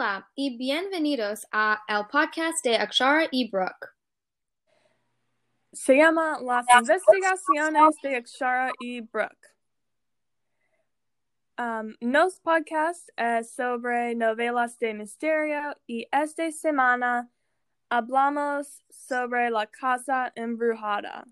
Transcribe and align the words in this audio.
Hola 0.00 0.26
y 0.34 0.56
bienvenidos 0.56 1.46
a 1.52 1.82
el 1.86 2.06
podcast 2.06 2.64
de 2.64 2.74
Akshara 2.76 3.28
y 3.30 3.50
Brooke. 3.50 3.90
Se 5.74 5.94
llama 5.94 6.40
Las 6.40 6.64
Investigaciones 6.74 7.96
de 8.02 8.16
Akshara 8.16 8.72
y 8.80 9.02
Brooke. 9.02 9.48
Um, 11.58 11.94
nos 12.00 12.40
podcast 12.40 13.10
es 13.14 13.52
sobre 13.52 14.14
novelas 14.14 14.78
de 14.78 14.94
misterio 14.94 15.76
y 15.86 16.06
esta 16.10 16.50
semana 16.50 17.30
hablamos 17.90 18.82
sobre 18.88 19.50
La 19.50 19.66
Casa 19.66 20.32
Embrujada. 20.34 21.26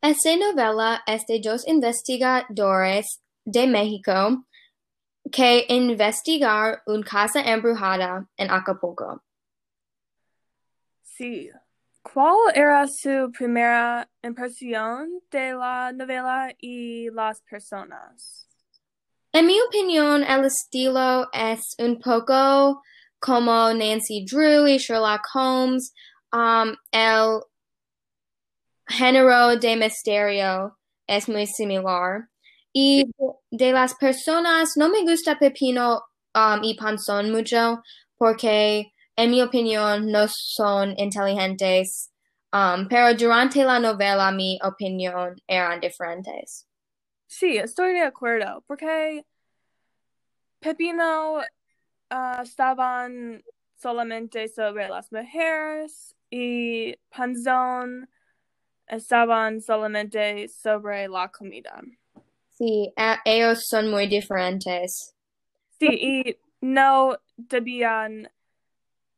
Esta 0.00 0.36
novela 0.36 1.02
es 1.06 1.26
de 1.26 1.38
dos 1.44 1.68
investigadores 1.68 3.20
de 3.44 3.66
México 3.66 4.46
que 5.30 5.66
investigar 5.68 6.82
una 6.86 7.04
casa 7.04 7.42
embrujada 7.42 8.26
en 8.36 8.50
Acapulco. 8.50 9.22
Sí. 11.02 11.50
¿Cuál 12.02 12.36
era 12.54 12.88
su 12.88 13.30
primera 13.30 14.08
impresión 14.22 15.20
de 15.30 15.52
la 15.52 15.92
novela 15.92 16.50
y 16.58 17.10
las 17.10 17.42
personas? 17.42 18.48
En 19.32 19.46
mi 19.46 19.60
opinión, 19.60 20.24
el 20.24 20.46
estilo 20.46 21.28
es 21.32 21.76
un 21.78 22.00
poco 22.00 22.82
como 23.20 23.72
Nancy 23.74 24.24
Drew 24.24 24.66
y 24.66 24.78
Sherlock 24.78 25.22
Holmes. 25.34 25.92
Um, 26.32 26.74
el 26.90 27.42
género 28.88 29.56
de 29.56 29.76
misterio 29.76 30.78
es 31.06 31.28
muy 31.28 31.46
similar. 31.46 32.28
Y 32.72 33.10
de 33.50 33.72
las 33.72 33.94
personas, 33.94 34.76
no 34.76 34.88
me 34.88 35.02
gusta 35.02 35.38
Pepino 35.38 36.02
um, 36.34 36.62
y 36.62 36.74
Panzón 36.74 37.30
mucho 37.30 37.82
porque, 38.16 38.92
en 39.16 39.30
mi 39.30 39.42
opinión, 39.42 40.06
no 40.06 40.26
son 40.28 40.94
inteligentes. 40.98 42.12
Um, 42.52 42.88
pero 42.88 43.14
durante 43.14 43.64
la 43.64 43.78
novela, 43.78 44.30
mi 44.32 44.58
opinión 44.62 45.36
eran 45.46 45.80
diferentes. 45.80 46.66
Sí, 47.26 47.56
estoy 47.56 47.92
de 47.92 48.02
acuerdo, 48.02 48.64
porque 48.66 49.24
Pepino 50.58 51.38
uh, 51.38 52.42
estaban 52.42 53.42
solamente 53.76 54.48
sobre 54.48 54.88
las 54.88 55.10
mujeres 55.12 56.14
y 56.28 56.96
Panzón 57.08 58.10
estaban 58.86 59.60
solamente 59.60 60.48
sobre 60.48 61.08
la 61.08 61.30
comida. 61.30 61.80
Sí, 62.60 62.92
ellos 63.24 63.66
son 63.66 63.90
muy 63.90 64.06
diferentes. 64.06 65.16
Sí, 65.78 65.88
y 65.88 66.36
no 66.60 67.16
debían 67.38 68.30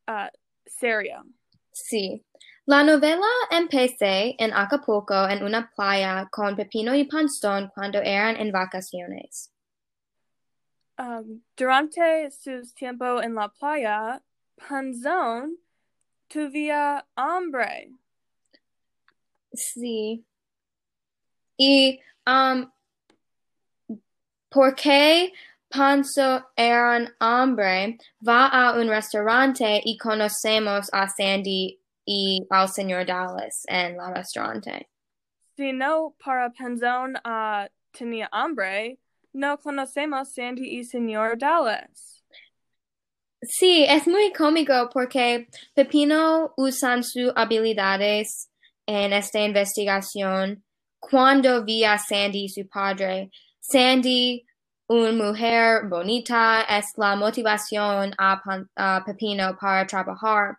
uh, 0.06 0.28
serio. 0.64 1.24
Sí. 1.72 2.24
La 2.66 2.84
novela 2.84 3.26
empezó 3.50 3.96
en 4.38 4.52
Acapulco 4.52 5.28
en 5.28 5.42
una 5.42 5.68
playa 5.74 6.28
con 6.30 6.54
Pepino 6.54 6.94
y 6.94 7.02
Panzón 7.02 7.72
cuando 7.74 7.98
eran 7.98 8.36
en 8.36 8.52
vacaciones. 8.52 9.52
Um, 10.96 11.42
durante 11.56 12.30
su 12.30 12.62
tiempo 12.74 13.20
en 13.20 13.34
la 13.34 13.48
playa, 13.48 14.22
Panzón 14.54 15.58
tuvía 16.28 17.04
hambre. 17.16 17.90
Sí. 19.52 20.24
Y 21.56 21.98
um, 22.24 22.70
porque 24.52 25.32
Panzo 25.68 26.50
era 26.54 26.98
un 26.98 27.08
hombre, 27.20 27.98
va 28.26 28.46
a 28.48 28.78
un 28.78 28.88
restaurante 28.88 29.80
y 29.84 29.96
conocemos 29.96 30.88
a 30.92 31.08
Sandy 31.08 31.80
y 32.04 32.46
al 32.50 32.68
señor 32.68 33.06
Dallas 33.06 33.62
en 33.68 33.98
el 33.98 34.14
restaurante. 34.14 34.88
Si 35.56 35.72
no 35.72 36.14
para 36.22 36.50
Panzón 36.50 37.16
uh, 37.16 37.66
tenía 37.90 38.28
hambre, 38.32 38.98
no 39.32 39.58
conocemos 39.58 40.32
Sandy 40.34 40.78
y 40.78 40.84
señor 40.84 41.38
Dallas. 41.38 42.22
Sí, 43.40 43.84
es 43.88 44.06
muy 44.06 44.32
cómico 44.32 44.88
porque 44.92 45.48
Pepino 45.74 46.52
usan 46.56 47.02
sus 47.02 47.32
habilidades 47.34 48.50
en 48.86 49.12
esta 49.12 49.40
investigación 49.40 50.64
cuando 51.00 51.64
vi 51.64 51.84
a 51.84 51.98
Sandy 51.98 52.44
y 52.44 52.48
su 52.48 52.68
padre 52.68 53.30
Sandy, 53.62 54.44
una 54.88 55.12
mujer 55.12 55.86
bonita, 55.88 56.62
es 56.62 56.92
la 56.96 57.14
motivación 57.16 58.12
a, 58.18 59.02
Pepino 59.06 59.56
para 59.56 59.86
trabajar 59.86 60.58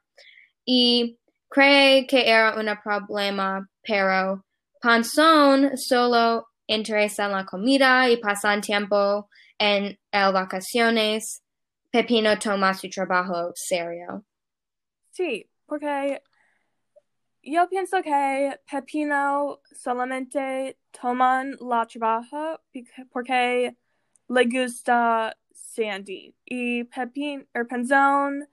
y 0.66 1.19
cree 1.50 2.08
que 2.08 2.28
era 2.28 2.56
un 2.56 2.68
problema, 2.81 3.68
pero 3.84 4.44
Panzón 4.81 5.78
solo 5.78 6.47
interesa 6.66 7.28
la 7.28 7.46
comida 7.46 8.09
y 8.09 8.18
pasan 8.18 8.62
tiempo 8.62 9.30
en 9.58 10.00
el 10.12 10.34
vacaciones. 10.34 11.44
Pepino 11.92 12.40
toma 12.40 12.74
su 12.74 12.90
trabajo 12.90 13.52
serio. 13.53 14.25
Sí, 15.12 15.47
porque 15.66 16.22
yo 17.44 17.68
pienso 17.70 18.02
que 18.02 18.59
Pepino 18.70 19.59
solamente 19.72 20.78
toman 20.92 21.58
la 21.59 21.86
trabajo 21.86 22.62
porque 23.12 23.76
le 24.30 24.46
gusta 24.46 25.38
Sandy 25.52 26.34
y 26.46 26.86
Pepin 26.86 27.48
er 27.54 27.68
Penzón 27.68 28.48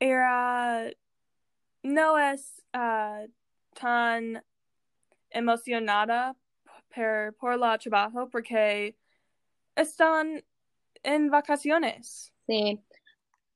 era 0.00 0.90
no 1.82 2.18
es 2.18 2.64
uh, 2.74 3.28
tan 3.74 4.42
emocionada 5.30 6.34
per, 6.88 7.32
por 7.34 7.56
la 7.56 7.78
trabajo 7.78 8.28
porque 8.28 8.96
están 9.76 10.42
en 11.04 11.30
vacaciones. 11.30 12.32
Sí. 12.46 12.82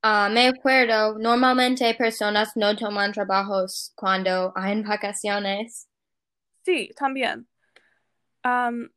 Uh, 0.03 0.31
me 0.31 0.49
acuerdo, 0.49 1.19
normalmente 1.19 1.95
personas 1.95 2.57
no 2.57 2.75
toman 2.75 3.13
trabajos 3.13 3.93
cuando 3.95 4.53
hay 4.57 4.81
vacaciones. 4.83 5.89
Sí, 6.65 6.91
también. 6.97 7.47
Um, 8.45 8.89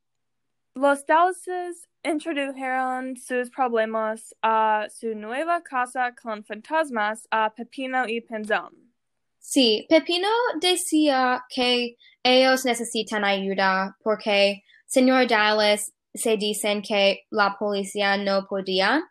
los 0.74 1.04
Dallases 1.04 1.86
introdujeron 2.02 3.16
sus 3.16 3.50
problemas 3.50 4.34
a 4.42 4.86
su 4.88 5.14
nueva 5.14 5.62
casa 5.62 6.14
con 6.14 6.42
fantasmas 6.44 7.26
a 7.30 7.52
Pepino 7.54 8.08
y 8.08 8.20
Penzón. 8.20 8.94
Sí, 9.38 9.86
Pepino 9.90 10.28
decía 10.60 11.44
que 11.48 11.96
ellos 12.22 12.64
necesitan 12.64 13.24
ayuda 13.24 13.96
porque 14.02 14.62
señor 14.86 15.26
Dallas 15.26 15.92
se 16.14 16.36
dicen 16.36 16.80
que 16.80 17.26
la 17.30 17.56
policía 17.58 18.16
no 18.16 18.46
podía. 18.46 19.02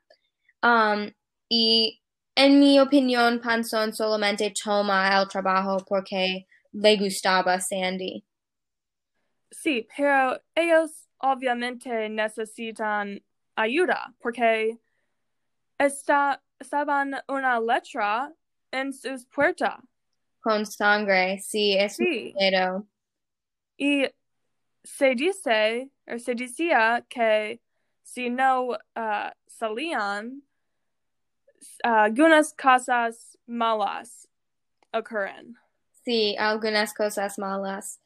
Um, 0.64 1.12
y 1.56 2.02
en 2.34 2.59
mi 2.59 2.80
opinión, 2.80 3.40
Panzón 3.40 3.94
solamente 3.94 4.52
toma 4.52 5.22
el 5.22 5.28
trabajo 5.28 5.78
porque 5.88 6.47
le 6.72 6.97
gustaba 6.97 7.59
Sandy. 7.59 8.25
Sí, 9.52 9.88
pero 9.96 10.42
ellos 10.56 11.08
obviamente 11.19 12.09
necesitan 12.09 13.24
ayuda 13.56 14.16
porque 14.19 14.80
está, 15.78 16.42
estaban 16.58 17.22
una 17.28 17.59
letra 17.59 18.34
en 18.72 18.92
sus 18.92 19.28
puertas. 19.28 19.78
Con 20.40 20.66
sangre, 20.66 21.38
sí, 21.38 21.78
es 21.78 21.97
sí. 21.97 22.34
Y 23.78 24.06
se 24.84 25.13
dice, 25.13 25.92
o 26.08 26.18
se 26.18 26.34
decía 26.34 27.06
que 27.08 27.62
si 28.01 28.31
no 28.31 28.69
uh, 28.69 29.31
salían, 29.45 30.42
algunas 31.83 32.54
cosas 32.54 33.38
malas 33.45 34.27
ocurren. 34.94 35.56
Sí, 36.04 36.36
algunas 36.38 36.94
cosas 36.94 37.38
malas. 37.38 38.00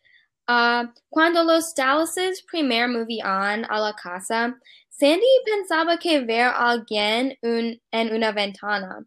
Uh, 0.48 0.88
cuando 1.10 1.44
los 1.44 1.74
Dallases 1.76 2.42
primer 2.44 2.88
movían 2.88 3.66
a 3.70 3.80
la 3.80 3.94
casa, 3.94 4.58
Sandy 4.90 5.26
pensaba 5.46 5.98
que 5.98 6.22
ver 6.22 6.48
a 6.48 6.70
alguien 6.70 7.38
en 7.42 8.14
una 8.14 8.32
ventana. 8.32 9.06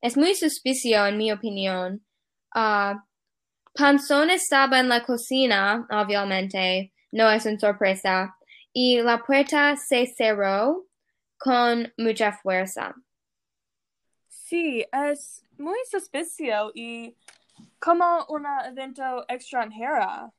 Es 0.00 0.16
muy 0.16 0.34
suspicio, 0.34 1.06
en 1.06 1.18
mi 1.18 1.30
opinión. 1.30 2.04
Uh, 2.54 2.96
estaba 4.30 4.80
en 4.80 4.88
la 4.88 5.04
cocina, 5.04 5.86
obviamente, 5.90 6.92
no 7.12 7.30
es 7.30 7.44
una 7.46 7.58
sorpresa, 7.58 8.36
y 8.72 9.00
la 9.00 9.22
puerta 9.22 9.76
se 9.76 10.06
cerró 10.06 10.86
con 11.36 11.92
mucha 11.96 12.32
fuerza. 12.32 12.94
Sí, 14.48 14.82
es 14.90 15.44
muy 15.58 15.76
suspicio 15.90 16.72
y 16.74 17.14
como 17.78 18.24
un 18.30 18.46
evento 18.64 19.26
extranjero. 19.28 20.32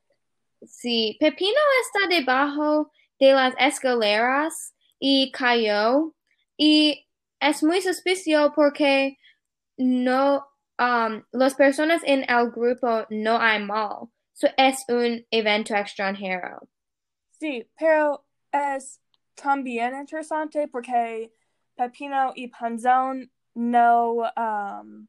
Sí, 0.64 1.16
Pepino 1.20 1.60
está 1.84 2.08
debajo 2.16 2.92
de 3.20 3.34
las 3.34 3.54
escaleras 3.60 4.74
y 4.98 5.32
cayó 5.32 6.16
y 6.58 7.08
es 7.40 7.64
muy 7.64 7.82
suspicio 7.82 8.52
porque 8.56 9.20
no, 9.78 10.48
um, 10.80 11.24
las 11.32 11.54
personas 11.54 12.02
en 12.04 12.28
el 12.28 12.50
grupo 12.50 13.06
no 13.12 13.38
hay 13.40 13.64
mal. 13.64 14.10
So 14.34 14.48
es 14.58 14.86
un 14.88 15.24
evento 15.30 15.76
extranjero. 15.76 16.68
Sí, 17.40 17.70
pero 17.78 18.26
es 18.52 19.00
también 19.36 19.94
interesante 19.94 20.68
porque 20.68 21.32
Pepino 21.76 22.32
y 22.34 22.48
Panzón 22.48 23.32
no 23.56 24.32
um, 24.36 25.08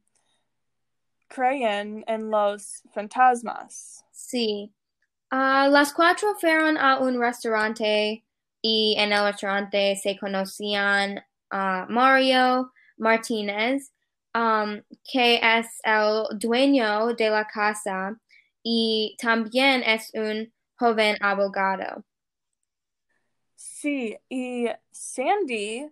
creen 1.29 2.05
en 2.07 2.31
los 2.31 2.83
fantasmas. 2.93 4.05
Sí. 4.13 4.73
Uh, 5.33 5.71
las 5.71 5.93
cuatro 5.93 6.35
fueron 6.35 6.77
a 6.77 6.99
un 6.99 7.21
restaurante 7.21 8.25
y 8.63 8.97
en 8.99 9.13
el 9.13 9.25
restaurante 9.25 9.97
se 9.97 10.19
conocían 10.19 11.25
a 11.51 11.87
Mario 11.89 12.73
Martínez, 12.97 13.93
um, 14.35 14.83
que 15.05 15.41
es 15.43 15.81
el 15.85 16.27
dueño 16.39 17.15
de 17.15 17.31
la 17.31 17.47
casa 17.47 18.17
y 18.63 19.17
también 19.21 19.83
es 19.83 20.11
un 20.15 20.53
joven 20.77 21.17
abogado. 21.21 22.05
Sí, 23.55 24.17
y 24.29 24.67
Sandy 24.91 25.91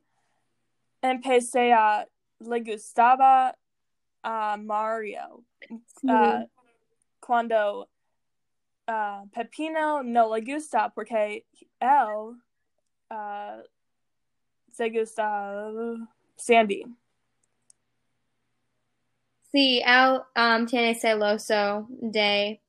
empecé 1.00 1.72
a 1.72 2.06
le 2.40 2.61
gustaba 2.61 3.56
a 4.23 4.56
Mario 4.56 5.44
Sí. 6.00 6.08
uh, 6.08 6.49
cuando 7.20 7.88
uh, 8.87 9.26
Pepino 9.32 10.02
no 10.02 10.35
le 10.35 10.40
gusta 10.40 10.88
porque 10.94 11.44
él 11.81 12.40
uh, 13.11 13.62
se 14.70 14.90
gusta 14.90 15.73
Sandy. 16.37 16.85
Sí, 19.50 19.82
él 19.84 20.20
um, 20.37 20.67
tiene 20.67 20.94
celoso 20.94 21.87
de, 21.88 22.61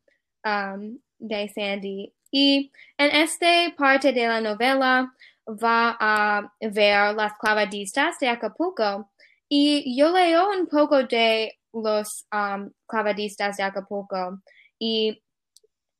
um, 0.45 0.97
de 1.19 1.49
Sandy. 1.49 2.13
Y 2.31 2.71
en 2.97 3.15
esta 3.15 3.75
parte 3.77 4.13
de 4.13 4.27
la 4.27 4.39
novela 4.39 5.13
va 5.45 5.97
a 5.99 6.53
ver 6.61 7.15
las 7.15 7.33
clavadistas 7.37 8.17
de 8.19 8.29
Acapulco. 8.29 9.09
Y 9.49 9.97
yo 9.97 10.11
leo 10.11 10.51
un 10.51 10.67
poco 10.67 11.03
de 11.03 11.59
los 11.73 12.27
um, 12.31 12.71
clavadistas 12.85 13.57
de 13.57 13.63
Acapulco. 13.63 14.39
Y 14.77 15.23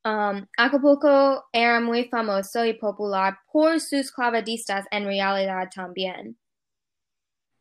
um, 0.06 0.46
Acapulco 0.56 1.46
era 1.52 1.80
muy 1.80 2.06
famoso 2.06 2.64
y 2.64 2.74
popular 2.74 3.40
por 3.52 3.80
sus 3.82 4.12
clavadistas 4.12 4.86
en 4.92 5.06
realidad 5.06 5.68
también. 5.74 6.38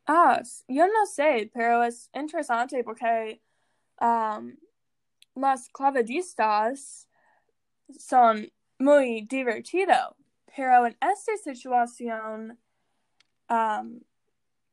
Ah, 0.06 0.40
yo 0.68 0.86
no 0.86 1.06
sé, 1.06 1.50
pero 1.52 1.82
es 1.84 2.08
interesante 2.14 2.82
porque 2.84 3.42
um, 4.00 4.56
las 5.34 5.68
clavadistas 5.68 7.08
son 7.98 8.50
muy 8.78 9.22
divertidos, 9.22 10.14
pero 10.54 10.86
en 10.86 10.96
esta 11.00 11.36
situación 11.36 12.58
um, 13.50 14.00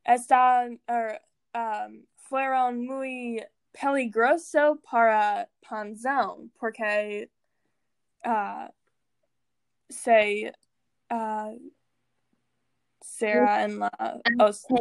están, 0.05 0.79
er, 0.87 1.21
um, 1.53 2.05
fueron 2.15 2.85
muy 2.85 3.43
peligroso 3.73 4.79
para 4.89 5.49
Panzón 5.61 6.51
porque 6.59 7.29
uh, 8.25 8.67
se 9.89 10.53
uh, 11.11 11.59
será 13.01 13.63
en 13.63 13.79
la 13.79 13.91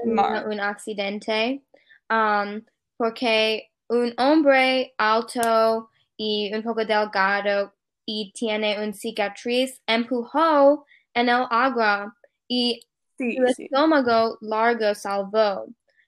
mar. 0.06 0.48
un 0.48 0.60
accidente 0.60 1.62
um, 2.10 2.64
porque 2.96 3.70
un 3.88 4.14
hombre 4.18 4.94
alto 4.98 5.90
y 6.16 6.52
un 6.54 6.62
poco 6.62 6.84
delgado 6.84 7.74
y 8.06 8.32
tiene 8.34 8.82
una 8.82 8.92
cicatriz 8.92 9.80
empujó 9.86 10.84
en 11.14 11.28
el 11.28 11.46
agua 11.50 12.14
y 12.48 12.80
Sí, 13.16 13.36
su 13.36 13.46
sí. 13.54 13.64
estómago 13.64 14.38
largo 14.40 14.94
salvó. 14.94 15.66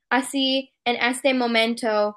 Así, 0.08 0.72
en 0.84 0.96
este 0.96 1.34
momento, 1.34 2.16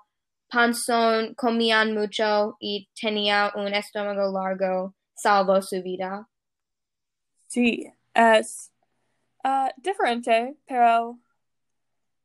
Panzón 0.50 1.33
comían 1.36 1.94
mucho 1.94 2.57
y 2.59 2.89
tenía 3.00 3.51
un 3.56 3.74
estómago 3.74 4.31
largo, 4.31 4.95
salvó 5.15 5.62
su 5.62 5.81
vida. 5.81 6.27
Sí, 7.47 7.91
es 8.13 8.71
uh, 9.44 9.69
diferente, 9.77 10.56
pero 10.65 11.19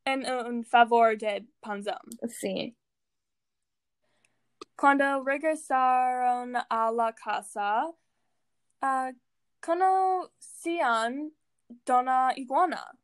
en 0.05 0.27
un 0.31 0.65
favor 0.65 1.17
de 1.17 1.47
Panzón. 1.61 1.99
Sí. 2.29 2.77
Cuando 4.77 5.23
regresaron 5.23 6.57
a 6.57 6.91
la 6.91 7.15
casa, 7.15 7.87
uh, 8.83 9.13
conocían 9.61 11.33
Dona 11.85 12.33
Iguana. 12.37 12.99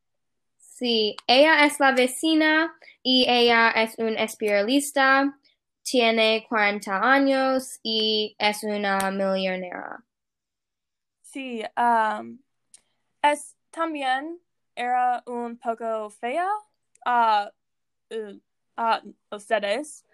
Sí, 0.59 1.17
ella 1.27 1.65
es 1.67 1.79
la 1.79 1.93
vecina 1.93 2.75
y 3.03 3.27
ella 3.29 3.71
es 3.71 3.99
un 3.99 4.17
espiralista, 4.19 5.39
tiene 5.83 6.47
40 6.49 7.13
años 7.13 7.79
y 7.83 8.35
es 8.39 8.65
una 8.65 9.11
millonera. 9.11 10.05
Sí, 11.23 11.63
um, 11.77 12.39
es 13.23 13.57
también 13.71 14.41
era 14.75 15.23
un 15.27 15.59
poco 15.59 16.11
fea 16.11 16.49
a 17.05 17.53
uh, 18.11 18.41
a 18.77 19.03
ustedes 19.31 20.07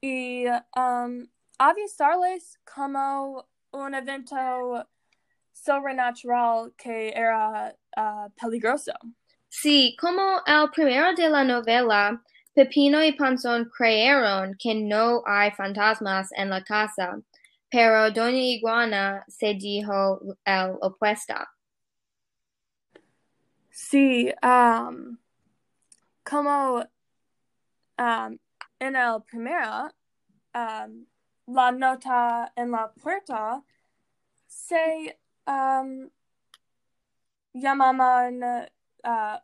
y 0.00 0.46
um, 0.76 1.28
avisarles 1.58 2.58
como 2.64 3.46
un 3.70 3.94
evento 3.94 4.88
sobrenatural 5.54 6.72
que 6.76 7.12
era 7.14 7.74
uh, 7.96 8.28
peligroso. 8.36 8.92
Sí, 9.48 9.96
como 10.00 10.42
el 10.46 10.68
primero 10.70 11.14
de 11.14 11.28
la 11.28 11.44
novela, 11.44 12.20
Pepino 12.54 13.02
y 13.02 13.12
Panzón 13.12 13.70
creyeron 13.70 14.56
que 14.58 14.74
no 14.74 15.22
hay 15.24 15.52
fantasmas 15.52 16.30
en 16.32 16.50
la 16.50 16.62
casa, 16.62 17.18
pero 17.70 18.10
Doña 18.10 18.38
Iguana 18.38 19.24
se 19.28 19.54
dijo 19.54 20.20
el 20.44 20.76
opuesto. 20.80 21.34
Sí, 23.70 24.32
um, 24.42 25.18
como 26.24 26.84
um, 27.98 28.38
en 28.78 28.96
el 28.96 29.22
primero, 29.22 29.90
um, 30.54 31.06
la 31.46 31.72
nota 31.72 32.52
en 32.56 32.70
la 32.70 32.92
puerta 32.92 33.62
se 34.46 35.18
um, 35.46 36.10
llamaban 37.54 38.42
uh, 39.04 39.38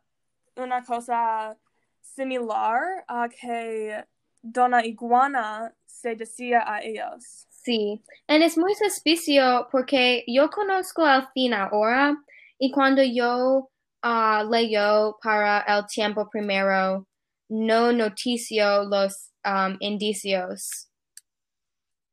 una 0.55 0.83
cosa 0.83 1.55
similar 2.01 3.03
a 3.07 3.29
que 3.29 4.03
Dona 4.41 4.83
Iguana 4.85 5.73
se 5.85 6.15
decía 6.15 6.63
a 6.65 6.81
ellos. 6.81 7.47
Sí, 7.49 8.03
y 8.27 8.43
es 8.43 8.57
muy 8.57 8.73
suspicio 8.73 9.67
porque 9.71 10.23
yo 10.27 10.49
conozco 10.49 11.05
al 11.05 11.27
fin 11.31 11.53
ahora 11.53 12.17
y 12.57 12.71
cuando 12.71 13.03
yo 13.03 13.69
uh, 14.03 14.49
leyó 14.49 15.17
para 15.21 15.59
el 15.61 15.85
tiempo 15.85 16.27
primero, 16.29 17.07
no 17.49 17.91
notició 17.91 18.83
los 18.85 19.31
um, 19.45 19.77
indicios. 19.79 20.89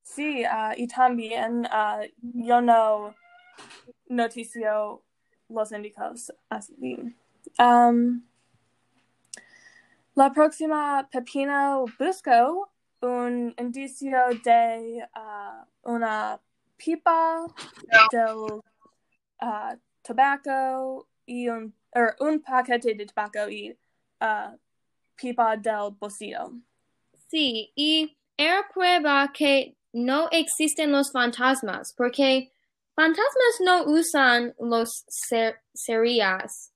Sí, 0.02 0.44
uh, 0.44 0.74
y 0.76 0.86
también 0.86 1.66
uh, 1.66 2.04
yo 2.18 2.60
no 2.60 3.14
notició 4.08 5.02
los 5.48 5.72
indicios 5.72 6.32
así. 6.50 7.14
Um, 7.58 8.22
la 10.14 10.30
próxima 10.32 11.08
Pepino 11.10 11.86
buscó 11.98 12.70
un 13.00 13.54
indicio 13.58 14.18
de 14.44 15.06
uh, 15.14 15.64
una 15.82 16.40
pipa 16.76 17.46
del 18.12 18.62
uh, 19.40 19.76
tabaco 20.02 21.06
y 21.26 21.48
un, 21.48 21.72
er, 21.94 22.16
un 22.20 22.40
paquete 22.40 22.94
de 22.94 23.06
tabaco 23.06 23.48
y 23.48 23.76
uh, 24.20 24.56
pipa 25.16 25.56
del 25.56 25.92
bolsillo. 25.98 26.52
Sí, 27.28 27.72
y 27.74 28.16
era 28.36 28.66
prueba 28.72 29.30
que 29.32 29.76
no 29.92 30.28
existen 30.30 30.92
los 30.92 31.10
fantasmas, 31.12 31.92
porque 31.92 32.52
fantasmas 32.98 33.60
no 33.60 33.84
usan 33.84 34.54
los 34.58 35.04
ser 35.06 35.60
cerillas. 35.72 36.72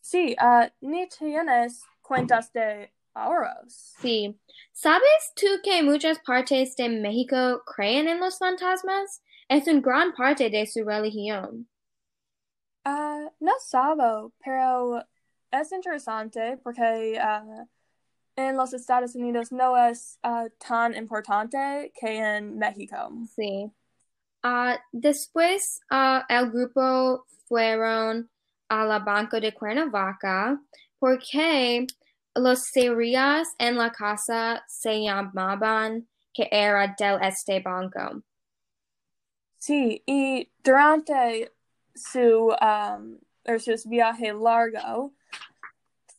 Sí, 0.00 0.36
uh, 0.40 0.68
ni 0.80 1.08
tienes 1.08 1.82
cuentas 2.00 2.52
de 2.52 2.92
ahorros. 3.12 3.96
Sí. 4.00 4.40
¿Sabes 4.72 5.32
tú 5.34 5.46
que 5.64 5.82
muchas 5.82 6.20
partes 6.20 6.76
de 6.76 6.88
México 6.88 7.62
creen 7.66 8.06
en 8.06 8.20
los 8.20 8.38
fantasmas? 8.38 9.20
Es 9.48 9.66
una 9.66 9.80
gran 9.80 10.12
parte 10.12 10.48
de 10.48 10.64
su 10.64 10.84
religión. 10.84 11.68
Uh, 12.84 13.30
no 13.40 13.52
sabo, 13.58 14.32
pero 14.44 15.04
es 15.50 15.72
interesante 15.72 16.56
porque 16.62 17.18
uh, 17.20 17.66
en 18.36 18.56
los 18.56 18.72
Estados 18.74 19.16
Unidos 19.16 19.50
no 19.50 19.76
es 19.76 20.20
uh, 20.22 20.48
tan 20.56 20.94
importante 20.94 21.92
que 21.98 22.16
en 22.16 22.58
México. 22.58 23.10
Sí. 23.34 23.72
Uh, 24.42 24.76
después 24.92 25.80
uh, 25.90 26.22
el 26.28 26.50
grupo 26.50 27.26
fueron 27.46 28.30
a 28.68 28.84
la 28.84 28.98
Banco 29.00 29.38
de 29.40 29.52
Cuernavaca 29.52 30.58
porque 30.98 31.86
los 32.34 32.70
cerillas 32.72 33.48
en 33.58 33.76
la 33.76 33.90
casa 33.90 34.64
se 34.66 35.02
llamaban 35.02 36.08
que 36.32 36.48
era 36.50 36.94
del 36.98 37.18
este 37.22 37.60
banco. 37.60 38.22
Sí, 39.58 40.02
y 40.06 40.50
durante 40.62 41.52
su, 41.94 42.54
um, 42.60 43.18
sus 43.58 43.86
viaje 43.86 44.32
largo, 44.32 45.12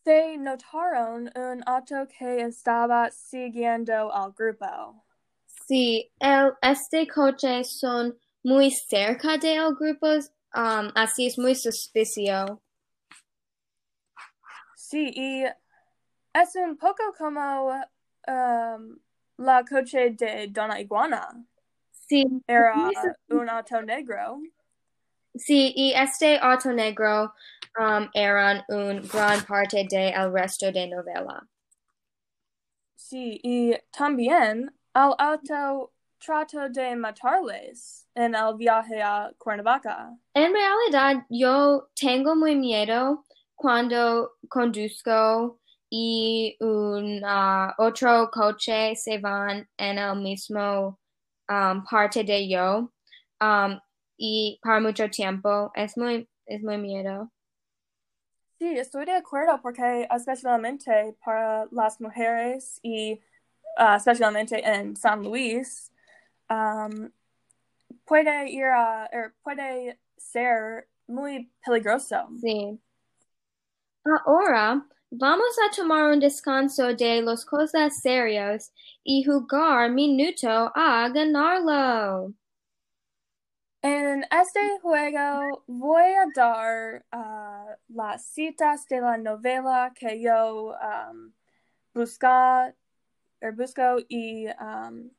se 0.03 0.37
notaron 0.37 1.31
un 1.35 1.63
auto 1.65 2.07
que 2.07 2.41
estaba 2.41 3.09
siguiendo 3.09 4.13
al 4.13 4.31
grupo. 4.33 5.03
Sí, 5.71 6.11
el, 6.19 6.51
este 6.61 7.07
coche 7.07 7.63
son 7.63 8.19
muy 8.43 8.71
cerca 8.71 9.37
del 9.37 9.73
grupo, 9.73 10.07
um, 10.53 10.91
así 10.95 11.27
es 11.27 11.39
muy 11.39 11.55
suspicio. 11.55 12.61
Sí, 14.75 15.13
y 15.15 15.45
es 15.45 16.55
un 16.55 16.75
poco 16.75 17.13
como 17.17 17.69
um, 17.69 18.99
la 19.37 19.63
coche 19.63 20.09
de 20.09 20.49
Donna 20.49 20.77
Iguana. 20.77 21.41
Sí. 21.89 22.25
Era 22.45 22.73
un 23.29 23.49
auto 23.49 23.81
negro. 23.81 24.41
Sí, 25.35 25.71
y 25.73 25.93
este 25.93 26.37
auto 26.37 26.73
negro 26.73 27.33
um, 27.79 28.09
eran 28.13 28.61
un 28.67 29.07
gran 29.07 29.41
parte 29.45 29.87
del 29.89 30.13
el 30.13 30.33
resto 30.33 30.69
de 30.69 30.87
novela. 30.89 31.47
Sí, 32.97 33.39
y 33.41 33.73
también 33.89 34.69
al 34.93 35.15
auto 35.17 35.91
trato 36.19 36.69
de 36.69 36.95
matarles 36.95 38.07
en 38.15 38.35
el 38.35 38.55
viaje 38.55 39.01
a 39.01 39.31
Cuernavaca. 39.37 40.15
En 40.33 40.53
realidad, 40.53 41.25
yo 41.29 41.89
tengo 41.95 42.35
muy 42.35 42.55
miedo 42.55 43.25
cuando 43.55 44.33
conduzco 44.49 45.59
y 45.89 46.55
un 46.59 47.23
uh, 47.23 47.73
otro 47.77 48.29
coche 48.31 48.95
se 48.95 49.17
van 49.17 49.67
en 49.77 49.97
el 49.97 50.15
mismo 50.21 50.99
um, 51.49 51.83
parte 51.83 52.23
de 52.23 52.47
yo 52.47 52.91
um, 53.41 53.79
y 54.17 54.59
para 54.63 54.79
mucho 54.79 55.09
tiempo 55.09 55.71
es 55.75 55.97
muy 55.97 56.29
es 56.45 56.61
muy 56.63 56.77
miedo. 56.77 57.31
Sí, 58.59 58.77
estoy 58.77 59.05
de 59.05 59.13
acuerdo 59.13 59.59
porque 59.61 60.07
especialmente 60.15 61.15
para 61.25 61.65
las 61.71 61.99
mujeres 61.99 62.79
y 62.83 63.19
uh, 63.77 63.95
especialmente 63.95 64.61
en 64.63 64.95
San 64.95 65.23
Luis 65.23 65.91
um, 66.49 67.11
puede 68.05 68.49
ir 68.49 68.65
a 68.65 69.07
er, 69.11 69.33
puede 69.43 69.99
ser 70.17 70.87
muy 71.07 71.51
peligroso. 71.65 72.27
Sí. 72.39 72.79
Ahora 74.25 74.85
vamos 75.11 75.57
a 75.65 75.75
tomar 75.75 76.11
un 76.11 76.19
descanso 76.19 76.93
de 76.93 77.21
las 77.21 77.45
cosas 77.45 78.01
serias 78.01 78.73
y 79.03 79.23
jugar 79.23 79.91
minuto 79.91 80.71
a 80.73 81.09
ganarlo. 81.09 82.33
En 83.83 84.23
este 84.29 84.79
juego 84.79 85.63
voy 85.65 86.13
a 86.13 86.25
dar 86.35 87.03
uh, 87.11 87.75
las 87.89 88.23
citas 88.25 88.85
de 88.87 89.01
la 89.01 89.17
novela 89.17 89.91
que 89.95 90.21
yo 90.21 90.75
um, 90.75 91.33
busca, 91.91 92.75
er, 93.41 93.51
busco 93.53 93.99
y 94.09 94.47
um, 94.59 95.11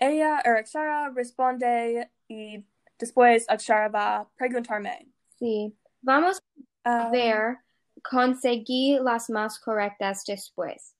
ella, 0.00 0.40
er, 0.44 0.56
Akshara, 0.56 1.12
responde 1.14 2.10
y 2.28 2.64
después 2.98 3.46
Akshara 3.48 3.88
va 3.90 4.16
a 4.20 4.26
preguntarme. 4.38 5.08
Sí, 5.38 5.74
vamos 6.02 6.40
a 6.84 7.06
Um, 7.06 7.10
ver 7.12 7.58
conseguir 8.02 9.00
las 9.02 9.30
más 9.30 9.58
correctas 9.60 10.24
después. 10.26 10.94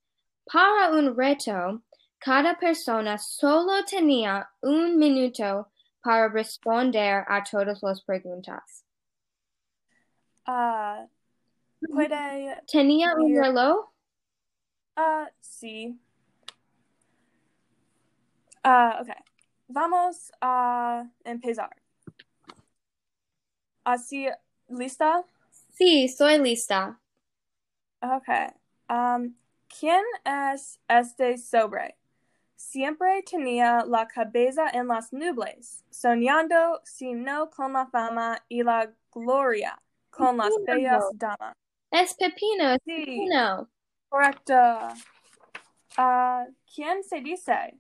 Para 0.47 0.91
un 0.91 1.17
reto, 1.17 1.83
cada 2.19 2.57
persona 2.57 3.19
solo 3.19 3.85
tenía 3.85 4.49
un 4.63 4.97
minuto 4.97 5.69
para 6.03 6.29
responder 6.29 7.25
a 7.29 7.43
todas 7.43 7.83
las 7.83 8.03
preguntas. 8.05 8.85
uh, 10.47 11.09
puede, 11.93 12.63
¿Tenía 12.67 13.15
un 13.17 13.35
reloj? 13.35 13.91
uh, 14.97 15.27
sí. 15.41 15.99
Uh, 18.65 19.03
ok, 19.03 19.09
vamos 19.69 20.33
a 20.41 21.05
empezar. 21.25 21.71
Así, 23.85 24.29
¿lista? 24.69 25.25
Sí, 25.73 26.09
soy 26.09 26.39
lista. 26.39 27.01
Ok. 28.01 28.29
Um, 28.89 29.35
¿Quién 29.69 30.05
es 30.25 30.79
este 30.89 31.39
sobre? 31.39 31.97
Siempre 32.55 33.23
tenía 33.23 33.85
la 33.85 34.07
cabeza 34.07 34.69
en 34.73 34.87
las 34.89 35.13
nubes, 35.13 35.85
soñando, 35.91 36.81
sino 36.85 37.51
con 37.51 37.73
la 37.73 37.87
fama 37.87 38.45
y 38.49 38.63
la 38.63 38.93
gloria, 39.13 39.81
con 40.11 40.37
las 40.37 40.53
bellas 40.65 41.05
damas. 41.15 41.55
Es 41.91 42.15
Pepino, 42.15 42.71
es 42.71 42.79
Sí, 42.85 42.95
Pepino. 42.95 43.69
correcto. 44.09 44.55
Ah, 45.97 46.47
¿Quién 46.73 47.03
se 47.03 47.21
dice? 47.21 47.79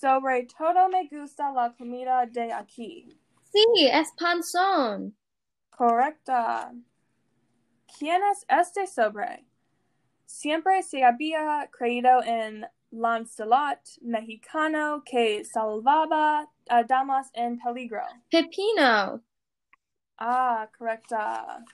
Sobre 0.00 0.46
todo 0.46 0.88
me 0.88 1.06
gusta 1.06 1.52
la 1.52 1.72
comida 1.72 2.26
de 2.26 2.52
aquí. 2.52 3.16
Sí, 3.52 3.64
es 3.92 4.12
Panzón. 4.18 5.16
Correcta. 5.70 6.72
¿Quién 7.96 8.20
es 8.32 8.44
este 8.48 8.88
sobre? 8.88 9.46
Siempre 10.26 10.82
se 10.82 11.04
había 11.04 11.70
creído 11.70 12.22
en 12.24 12.66
Lancelot, 12.90 13.78
mexicano 14.02 15.02
que 15.04 15.44
salvaba 15.44 16.50
a 16.68 16.82
damas 16.82 17.30
en 17.32 17.58
peligro. 17.58 18.02
Pepino. 18.30 19.22
Ah, 20.18 20.68
correcta. 20.76 21.64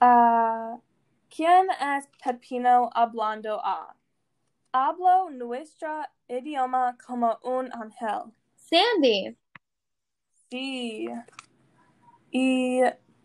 Ah, 0.00 0.78
¿Quién 1.28 1.66
es 1.70 2.08
Pepino 2.22 2.88
hablando 2.94 3.60
a? 3.64 3.96
Hablo 4.72 5.28
nuestro 5.30 6.02
idioma 6.28 6.96
como 7.06 7.38
un 7.42 7.70
ángel. 7.72 8.32
Sandy. 8.56 9.36
Sí. 10.50 11.08
¿Y 12.30 12.80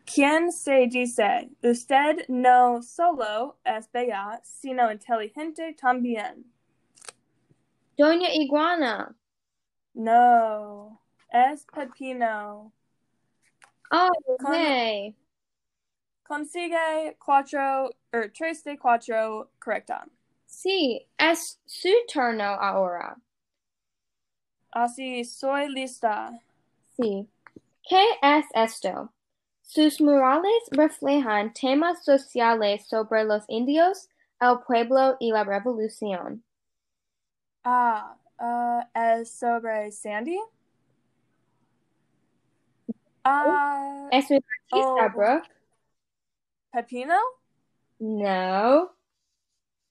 quién 0.06 0.52
se 0.52 0.88
dice? 0.88 1.50
Usted 1.64 2.28
no 2.28 2.82
solo 2.82 3.58
es 3.64 3.90
bella, 3.92 4.42
sino 4.44 4.92
inteligente 4.92 5.74
también. 5.74 6.52
Doña 7.98 8.30
Iguana. 8.34 9.16
No, 9.94 11.02
es 11.30 11.66
Pepino. 11.66 12.74
Oh, 13.90 14.10
Con-. 14.40 15.16
Consigue 16.24 17.16
cuatro, 17.18 17.90
er, 18.12 18.34
tres 18.34 18.64
de 18.66 18.78
cuatro 18.78 19.50
correcta. 19.60 20.06
Sí, 20.48 21.08
es 21.20 21.62
su 21.68 21.90
turno 22.12 22.44
ahora. 22.44 23.18
Así 24.72 25.26
soy 25.26 25.68
lista. 25.68 26.40
Sí. 26.98 27.30
¿Qué 27.84 28.04
es 28.22 28.46
esto? 28.54 29.14
Sus 29.62 30.02
murales 30.02 30.52
reflejan 30.72 31.54
temas 31.54 32.04
sociales 32.04 32.88
sobre 32.88 33.24
los 33.24 33.44
indios, 33.48 34.10
el 34.40 34.62
pueblo 34.66 35.16
y 35.20 35.32
la 35.32 35.44
revolución. 35.44 36.44
Ah, 37.64 38.18
ah, 38.40 38.90
es 38.96 39.30
sobre 39.32 39.92
Sandy. 39.92 40.40
Ah, 43.24 44.08
¿Es 44.12 44.30
un 44.32 44.38
artista, 44.72 45.08
Oh. 45.08 45.10
Brooke? 45.16 45.50
Pepino. 46.74 47.20
No. 48.00 48.97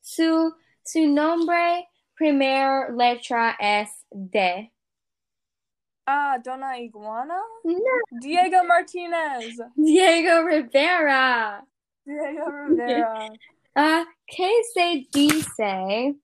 Su, 0.07 0.55
su 0.85 1.09
nombre, 1.09 1.89
primer 2.15 2.95
letra 2.95 3.57
es 3.59 3.91
D. 4.09 4.73
Ah, 6.07 6.39
Donna 6.39 6.79
Iguana. 6.79 7.43
No. 7.65 7.75
Diego 8.21 8.63
Martinez. 8.63 9.59
Diego 9.75 10.47
Rivera. 10.47 11.67
Diego 12.05 12.51
Rivera. 12.51 13.33
Ah, 13.79 14.07
¿qué 14.27 14.51
se 14.73 15.07
dice? 15.13 16.17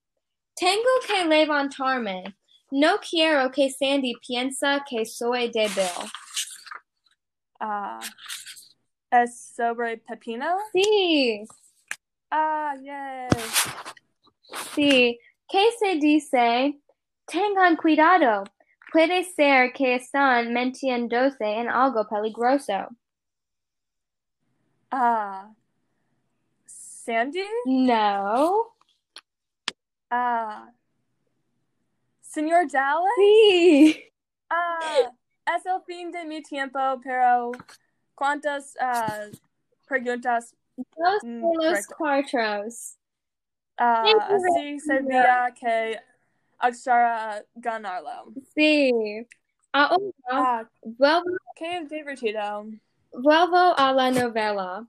Tengo 0.54 0.92
que 1.06 1.24
levantarme. 1.26 2.24
No 2.70 2.96
quiero 2.98 3.50
que 3.50 3.68
Sandy 3.68 4.14
piensa 4.26 4.82
que 4.88 5.04
soy 5.04 5.50
débil. 5.50 5.84
Ah, 7.60 8.00
es 9.10 9.52
sobre 9.54 9.98
Pepino. 9.98 10.56
Sí. 10.72 11.44
Ah, 12.34 12.74
yes. 12.80 13.28
Sí, 14.74 15.20
¿qué 15.46 15.68
se 15.78 15.96
dice? 15.96 16.80
Tengan 17.26 17.76
cuidado. 17.76 18.44
Puede 18.90 19.22
ser 19.24 19.74
que 19.74 19.96
están 19.96 20.50
metiéndose 20.50 21.44
en 21.44 21.68
algo 21.68 22.08
peligroso. 22.08 22.88
Ah. 24.90 25.50
Sandy? 26.64 27.44
No. 27.66 28.76
Ah. 30.10 30.72
Señor 32.22 32.66
Dallas? 32.70 33.12
Sí. 33.18 34.10
Ah, 34.48 35.12
es 35.54 35.66
el 35.66 35.82
fin 35.82 36.10
de 36.10 36.24
mi 36.24 36.42
tiempo, 36.42 36.78
pero 37.04 37.52
¿cuántas 38.14 38.74
ah, 38.80 39.26
preguntas? 39.86 40.56
Dos 40.76 41.22
Mm, 41.22 41.42
los. 41.42 42.98
Ah, 43.78 44.04
Thank 44.04 44.30
así 44.30 44.80
se 44.80 45.00
veía 45.00 45.52
que 45.54 46.00
Aksara 46.58 47.44
ganarlo. 47.54 48.32
Sí. 48.54 49.26
Ahora 49.72 49.96
Ah, 50.30 50.68
vuelvo, 50.82 51.36
qué 51.56 51.84
divertido. 51.84 52.66
vuelvo 53.12 53.74
a 53.76 53.92
la 53.92 54.10
novela. 54.10 54.86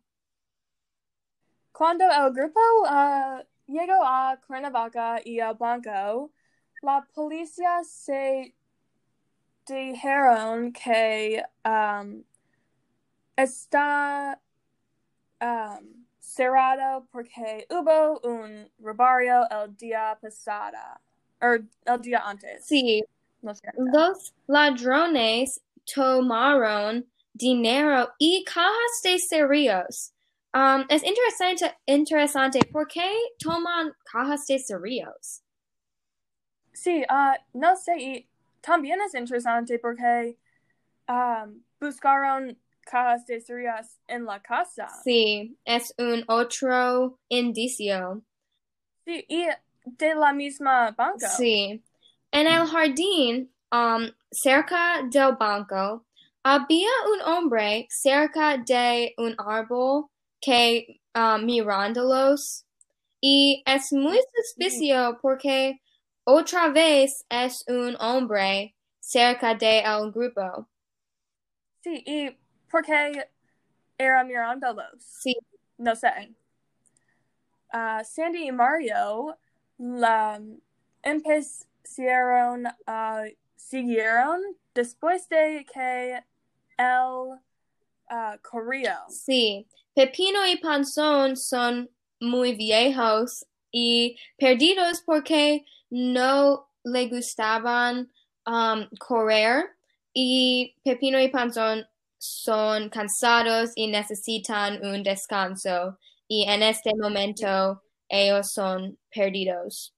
Cuando 1.71 2.05
el 2.05 2.33
grupo 2.33 2.59
ah, 2.85 3.43
llegó 3.67 4.03
a 4.05 4.37
Cuernavaca 4.45 5.19
y 5.23 5.39
a 5.39 5.53
Blanco, 5.53 6.31
la 6.81 7.07
policía 7.13 7.83
se 7.83 8.53
dijeron 9.65 10.71
que 10.73 11.43
um, 11.65 12.23
está 13.35 14.39
um, 15.43 16.05
cerrado 16.19 17.05
porque 17.11 17.67
hubo 17.69 18.19
un 18.23 18.71
robario 18.79 19.43
el 19.51 19.75
día 19.75 20.17
pasado, 20.21 20.77
o 21.41 21.45
el 21.85 22.01
día 22.01 22.21
antes. 22.25 22.65
Sí, 22.65 23.03
No 23.41 23.53
sé. 23.53 23.67
los 23.75 24.33
ladrones 24.47 25.61
tomaron 25.85 27.05
dinero 27.33 28.13
y 28.17 28.43
cajas 28.45 29.01
de 29.03 29.19
cerillos. 29.19 30.13
Um, 30.53 30.85
es 30.87 31.03
interesante, 31.03 31.77
interesante, 31.87 32.59
¿por 32.71 32.87
qué 32.87 33.11
toman 33.39 33.91
cajas 34.05 34.45
de 34.47 34.59
cerillos? 34.59 35.41
Sí, 36.73 37.03
ah, 37.09 37.37
no 37.53 37.75
sé, 37.75 37.99
y 37.99 38.29
también 38.61 38.99
es 39.01 39.13
interesante 39.15 39.79
porque 39.79 40.37
um, 41.07 41.63
buscaron 41.79 42.57
cajas 42.83 43.25
de 43.25 43.41
cerillas 43.41 43.99
en 44.07 44.25
la 44.25 44.41
casa. 44.41 44.87
Sí, 45.03 45.57
es 45.65 45.93
un 45.97 46.23
otro 46.27 47.19
indicio. 47.29 48.23
Sí, 49.05 49.25
y 49.27 49.45
de 49.85 50.15
la 50.15 50.33
misma 50.33 50.91
banco. 50.91 51.27
Sí. 51.37 51.83
En 52.31 52.47
el 52.47 52.65
jardín, 52.65 53.53
um, 53.71 54.09
cerca 54.31 55.01
del 55.09 55.35
banco, 55.35 56.05
había 56.43 56.89
un 57.13 57.21
hombre 57.21 57.87
cerca 57.89 58.57
de 58.57 59.13
un 59.17 59.35
árbol 59.37 60.09
que 60.41 60.99
um, 61.15 61.45
mirándolos 61.45 62.65
y 63.21 63.63
es 63.65 63.93
muy 63.93 64.19
suspicio 64.35 65.17
porque 65.21 65.81
otra 66.25 66.67
vez 66.69 67.25
es 67.29 67.63
un 67.67 67.95
hombre 67.99 68.75
cerca 68.99 69.55
del 69.55 70.11
grupo. 70.11 70.67
Sí, 71.81 72.03
y 72.05 72.37
porque 72.73 73.29
era 73.99 74.23
mirándolos. 74.23 74.95
Sí, 74.97 75.37
No 75.77 75.95
sé. 75.95 76.33
Ah, 77.71 78.03
Sandy 78.03 78.47
y 78.47 78.51
Mario 78.51 79.37
la 79.77 80.41
empezaron 81.03 82.67
a 82.87 83.25
siguieron 83.55 84.41
después 84.73 85.29
de 85.29 85.65
que 85.71 86.15
él 86.77 87.39
ah, 88.09 88.37
corrió. 88.41 88.93
sí. 89.07 89.67
Pepino 89.95 90.47
y 90.47 90.57
Panzón 90.57 91.37
son 91.37 91.87
muy 92.19 92.55
viejos 92.55 93.45
y 93.71 94.17
perdidos 94.39 95.01
porque 95.05 95.65
no 95.91 96.67
le 96.83 97.07
gustaban 97.07 98.11
um, 98.47 98.87
correr 98.97 99.75
y 100.13 100.75
Pepino 100.83 101.19
y 101.21 101.27
Panzón 101.27 101.87
son 102.25 102.89
cansados 102.89 103.71
y 103.75 103.87
necesitan 103.87 104.85
un 104.85 105.03
descanso 105.03 105.99
y 106.25 106.45
en 106.49 106.63
este 106.63 106.91
momento 106.95 107.83
ellos 108.07 108.53
son 108.53 108.97
perdidos. 109.13 109.93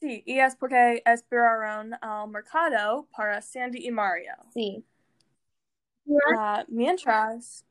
Sí, 0.00 0.22
y 0.26 0.38
es 0.38 0.54
porque 0.54 1.02
esperaron 1.06 1.94
al 2.02 2.28
mercado 2.28 3.08
para 3.16 3.40
Sandy 3.40 3.86
y 3.86 3.90
Mario. 3.90 4.34
Sí. 4.52 4.84
Ah, 6.36 6.62
mientras, 6.68 7.64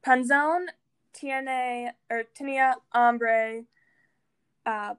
Panzón 0.00 0.66
tiene, 1.10 1.96
er, 2.08 2.30
tenía 2.32 2.78
hambre, 2.90 3.66
ah, 4.64 4.96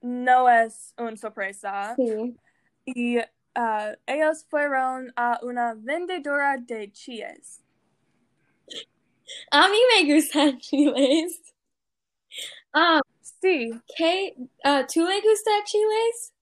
no 0.00 0.48
es 0.48 0.94
una 0.96 1.18
sorpresa, 1.18 1.94
Sí. 1.96 2.34
y 2.86 3.18
ah, 3.54 3.94
ellos 4.06 4.44
fueron 4.48 5.12
a 5.16 5.38
una 5.42 5.74
vendedora 5.74 6.56
de 6.58 6.90
chiles. 6.92 7.62
A 9.52 9.68
mí 9.68 9.78
me 9.90 10.12
gustan 10.14 10.58
chiles. 10.58 11.40
Ah, 12.74 13.00
Sí, 13.22 13.80
¿qué? 13.96 14.34
Ah, 14.64 14.86
¿Tú 14.92 15.00
le 15.06 15.20
gustan 15.20 15.64
chiles? 15.64 16.32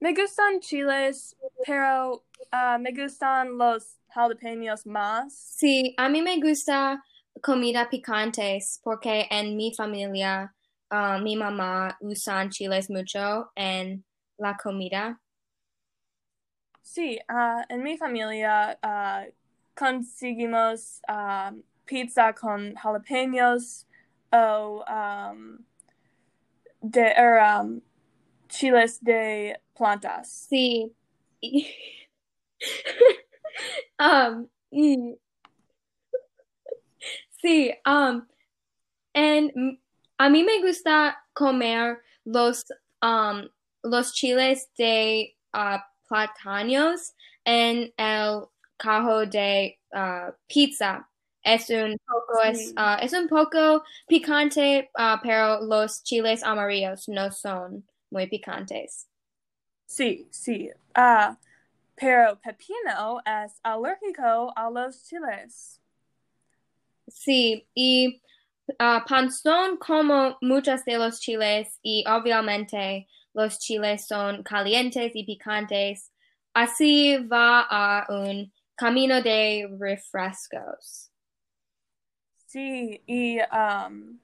me 0.00 0.12
gustan 0.14 0.60
chiles, 0.60 1.34
pero 1.66 2.24
ah, 2.52 2.78
me 2.78 2.92
gustan 2.92 3.56
los 3.58 3.98
jalapeños 4.08 4.86
más. 4.86 5.48
Sí, 5.58 5.94
a 5.98 6.08
mí 6.08 6.22
me 6.22 6.40
gusta 6.40 7.02
comida 7.42 7.88
picantes 7.90 8.80
porque 8.82 9.26
en 9.30 9.56
mi 9.56 9.74
familia 9.74 10.54
ah, 10.90 11.18
mi 11.18 11.36
mamá 11.36 11.96
usan 12.00 12.50
chiles 12.50 12.90
mucho 12.90 13.50
en 13.54 14.04
la 14.38 14.56
comida. 14.56 15.20
Sí, 16.84 17.18
ah, 17.28 17.64
en 17.70 17.82
mi 17.82 17.96
familia 17.96 18.78
ah, 18.82 19.24
conseguimos 19.74 21.00
ah, 21.08 21.50
pizza 21.86 22.34
con 22.34 22.74
jalapeños 22.76 23.86
o 24.30 24.84
um, 24.86 25.64
de 26.82 27.00
er, 27.16 27.40
um, 27.40 27.80
chiles 28.48 29.00
de 29.00 29.56
plantas. 29.74 30.28
Sí. 30.48 30.94
Um, 34.00 34.48
mm. 34.72 35.14
Sí, 37.40 37.72
um, 37.86 38.26
mm, 39.14 39.78
a 40.18 40.28
mí 40.28 40.42
me 40.42 40.60
gusta 40.60 41.16
comer 41.34 42.02
los, 42.24 42.64
um, 43.00 43.48
los 43.84 44.12
chiles 44.12 44.68
de 44.76 45.36
ah, 45.52 45.86
plátanos 46.08 47.14
en 47.44 47.92
el 47.96 48.44
cajo 48.76 49.26
de 49.26 49.78
ah, 49.92 50.32
pizza. 50.46 51.08
Es 51.42 51.68
un 51.70 51.98
poco, 52.06 52.42
es, 52.42 52.70
Sí. 52.70 52.74
ah, 52.76 52.98
es 53.02 53.12
un 53.12 53.28
poco 53.28 53.84
picante, 54.06 54.90
ah, 54.96 55.20
pero 55.22 55.60
los 55.60 56.02
chiles 56.02 56.42
amarillos 56.42 57.08
no 57.08 57.30
son 57.32 57.86
muy 58.10 58.26
picantes. 58.28 59.08
Sí, 59.86 60.28
sí. 60.30 60.70
Ah, 60.94 61.38
pero 61.96 62.38
Pepino 62.40 63.20
es 63.26 63.60
alérgico 63.62 64.52
a 64.56 64.70
los 64.70 65.04
chiles. 65.04 65.80
Sí, 67.08 67.68
y 67.74 68.22
ah, 68.78 69.04
Panzón 69.08 69.76
como 69.78 70.38
muchos 70.40 70.84
de 70.84 70.98
los 70.98 71.20
chiles 71.20 71.78
y 71.82 72.04
obviamente 72.08 73.08
los 73.34 73.58
chiles 73.58 74.06
son 74.06 74.42
calientes 74.42 75.12
y 75.14 75.24
picantes. 75.24 76.10
Así 76.54 77.16
va 77.16 77.66
a 77.68 78.06
un 78.08 78.52
camino 78.76 79.20
de 79.20 79.68
refrescos. 79.78 81.10
Sí, 82.46 83.02
y 83.06 83.40
um, 83.52 84.18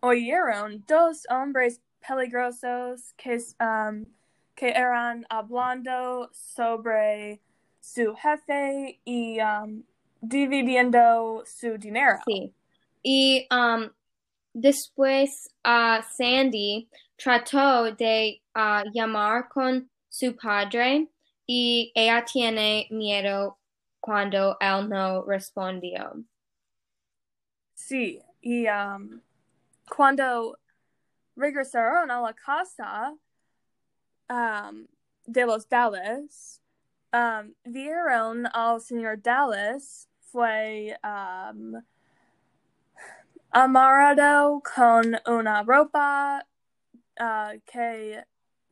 oyeron 0.00 0.84
dos 0.86 1.22
hombres 1.30 1.80
peligrosos 2.06 3.14
que, 3.16 3.38
um, 3.60 4.04
que 4.54 4.68
eran 4.68 5.24
hablando 5.30 6.30
sobre 6.32 7.40
su 7.80 8.14
jefe 8.14 9.00
y 9.04 9.40
um, 9.40 9.82
dividiendo 10.20 11.42
su 11.46 11.78
dinero. 11.78 12.18
Sí. 12.26 12.52
Y 13.02 13.48
um, 13.50 13.90
después 14.52 15.48
ah, 15.64 16.04
Sandy 16.16 16.88
trató 17.18 17.92
de 17.92 18.40
ah, 18.54 18.84
llamar 18.92 19.48
con 19.48 19.90
su 20.08 20.34
padre 20.36 21.08
y 21.46 21.92
ella 21.94 22.24
tiene 22.24 22.86
miedo 22.90 23.58
cuando 24.00 24.56
él 24.60 24.88
no 24.88 25.24
respondió. 25.24 26.24
Sí, 27.74 28.22
y 28.40 28.66
um, 28.68 29.20
cuando 29.94 30.58
regresaron 31.36 32.10
a 32.10 32.20
la 32.20 32.32
casa 32.34 33.14
um, 34.28 34.86
de 35.26 35.46
los 35.46 35.68
Dallas. 35.68 36.60
Um, 37.10 37.54
vieron 37.64 38.46
al 38.52 38.80
señor 38.82 39.22
Dallas 39.22 40.08
fue 40.30 40.98
um, 41.02 41.82
amarrado 43.50 44.60
con 44.60 45.16
una 45.26 45.62
ropa 45.62 46.46
uh, 47.20 47.58
que 47.64 48.24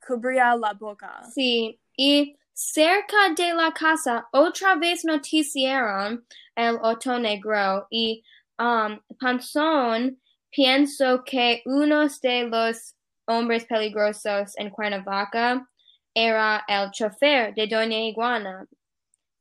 cubría 0.06 0.54
la 0.56 0.72
boca. 0.72 1.22
Sí, 1.34 1.80
y 1.96 2.36
cerca 2.52 3.34
de 3.36 3.54
la 3.54 3.72
casa 3.72 4.28
otra 4.32 4.76
vez 4.76 5.04
noticiaron 5.04 6.26
el 6.54 6.78
Otto 6.82 7.18
Negro 7.18 7.86
y 7.90 8.22
um, 8.58 8.98
Panzón 9.20 10.20
pienso 10.50 11.22
que 11.24 11.62
uno 11.66 12.06
de 12.22 12.44
los 12.44 12.94
hombres 13.26 13.64
peligrosos 13.66 14.56
en 14.56 14.70
Cuernavaca 14.70 15.68
era 16.14 16.64
el 16.66 16.90
chofer 16.92 17.54
de 17.54 17.66
Doña 17.66 17.98
Iguana. 17.98 18.66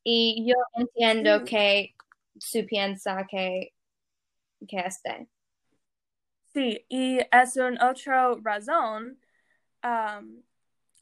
Y 0.03 0.45
yo 0.45 0.55
entiendo 0.73 1.43
que 1.45 1.95
su 2.37 2.65
piensa 2.65 3.25
que, 3.29 3.73
que 4.67 4.79
este. 4.79 5.29
Sí, 6.55 6.85
y 6.87 7.19
es 7.19 7.57
un 7.57 7.77
otro 7.81 8.39
razón 8.41 9.19
um, 9.83 10.41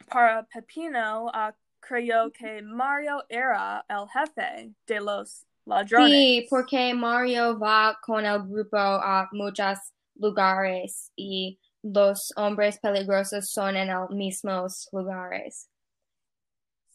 para 0.09 0.47
Pepino 0.47 1.25
uh, 1.25 1.53
creyó 1.79 2.31
que 2.31 2.63
Mario 2.63 3.23
era 3.29 3.85
el 3.87 4.09
jefe 4.09 4.73
de 4.87 4.99
los 4.99 5.45
ladrones. 5.65 6.09
Sí, 6.09 6.47
porque 6.49 6.95
Mario 6.95 7.59
va 7.59 7.99
con 8.01 8.25
el 8.25 8.41
grupo 8.47 8.77
a 8.77 9.29
muchos 9.31 9.77
lugares 10.15 11.11
y 11.15 11.59
los 11.83 12.33
hombres 12.35 12.79
peligrosos 12.79 13.51
son 13.51 13.75
en 13.75 13.93
los 13.93 14.09
mismos 14.09 14.89
lugares. 14.91 15.69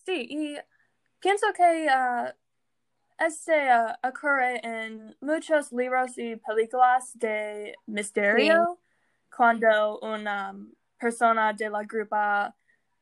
Sí, 0.05 0.27
y 0.29 0.57
pienso 1.21 1.47
que 1.55 1.87
uh, 1.87 2.33
este 3.19 3.69
uh, 3.69 3.93
ocurre 4.09 4.61
en 4.65 5.17
muchos 5.21 5.73
libros 5.73 6.17
y 6.19 6.37
películas 6.37 7.11
de 7.19 7.75
misterio 7.87 8.79
cuando 9.35 9.99
una 10.01 10.55
persona 10.99 11.53
de 11.53 11.69
la 11.71 11.83
grupa 11.85 12.55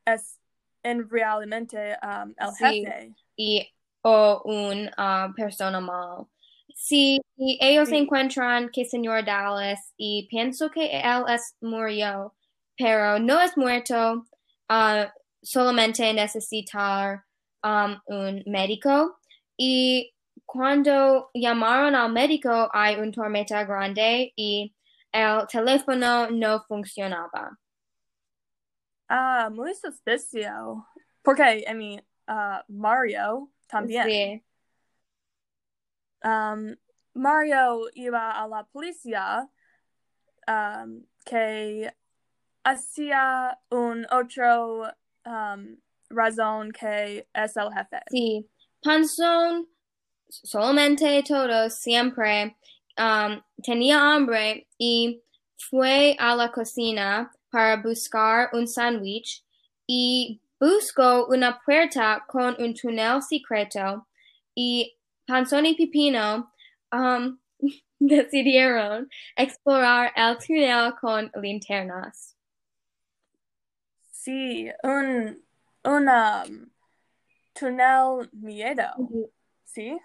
es 0.04 0.38
en 0.82 1.08
realmente 1.08 1.96
um, 2.02 2.34
el 2.38 2.52
Sí. 2.54 2.84
jefe. 2.84 3.14
y 3.36 3.68
o 4.02 4.42
un 4.44 4.88
ah, 4.96 5.32
persona 5.36 5.80
mal. 5.80 6.26
Sí, 6.74 7.20
y 7.36 7.58
ellos 7.60 7.88
Sí. 7.88 7.96
encuentran 7.96 8.68
que 8.70 8.84
señor 8.84 9.24
Dallas 9.24 9.92
y 9.96 10.28
pienso 10.30 10.70
que 10.70 11.00
él 11.00 11.24
es 11.28 11.56
murió, 11.60 12.34
pero 12.76 13.18
no 13.18 13.40
es 13.40 13.56
muerto, 13.56 14.24
ah, 14.68 15.12
solamente 15.42 16.12
necesitar 16.12 17.24
um, 17.64 17.98
un 18.06 18.42
médico. 18.46 19.18
Y 19.56 20.14
cuando 20.44 21.30
llamaron 21.34 21.94
al 21.94 22.12
médico 22.12 22.68
hay 22.72 22.96
un 22.96 23.12
tormenta 23.12 23.64
grande 23.64 24.32
y 24.36 24.74
el 25.12 25.46
teléfono 25.46 26.30
no 26.30 26.62
funcionaba. 26.66 27.58
Ah, 29.08 29.48
muy 29.50 29.74
suspicio. 29.74 30.86
Porque, 31.22 31.64
I 31.66 31.74
mean, 31.74 32.02
uh, 32.28 32.60
Mario 32.68 33.50
también. 33.68 34.04
Sí, 34.06 34.46
Um, 36.26 36.76
Mario 37.14 37.88
iba 37.94 38.32
a 38.32 38.48
la 38.48 38.64
policía 38.64 39.48
um, 40.48 41.06
que 41.24 41.92
hacía 42.64 43.58
un 43.70 44.06
otro 44.10 44.92
um, 45.24 45.76
razón 46.10 46.72
que 46.72 47.28
es 47.32 47.56
el 47.56 47.72
jefe. 47.72 48.00
Sí, 48.10 48.50
Panzón, 48.86 49.66
solamente 50.28 51.20
todos, 51.24 51.74
siempre 51.74 52.56
um, 52.96 53.42
tenía 53.60 54.14
hambre 54.14 54.68
y 54.78 55.24
fue 55.58 56.14
a 56.20 56.36
la 56.36 56.52
cocina 56.52 57.32
para 57.50 57.82
buscar 57.82 58.50
un 58.52 58.68
sándwich 58.68 59.42
y 59.88 60.40
buscó 60.60 61.26
una 61.26 61.60
puerta 61.64 62.24
con 62.28 62.54
un 62.60 62.74
túnel 62.74 63.20
secreto 63.22 64.06
y 64.54 64.96
Panzón 65.26 65.66
y 65.66 65.74
Pipino 65.74 66.52
um, 66.92 67.40
decidieron 67.98 69.10
explorar 69.34 70.12
el 70.14 70.38
túnel 70.38 70.94
con 71.00 71.32
linternas. 71.42 72.36
Sí, 74.12 74.70
un, 74.84 75.42
un 75.82 76.08
um, 76.08 76.75
túnel 77.58 78.28
miedo. 78.32 78.92
¿sí? 79.64 79.98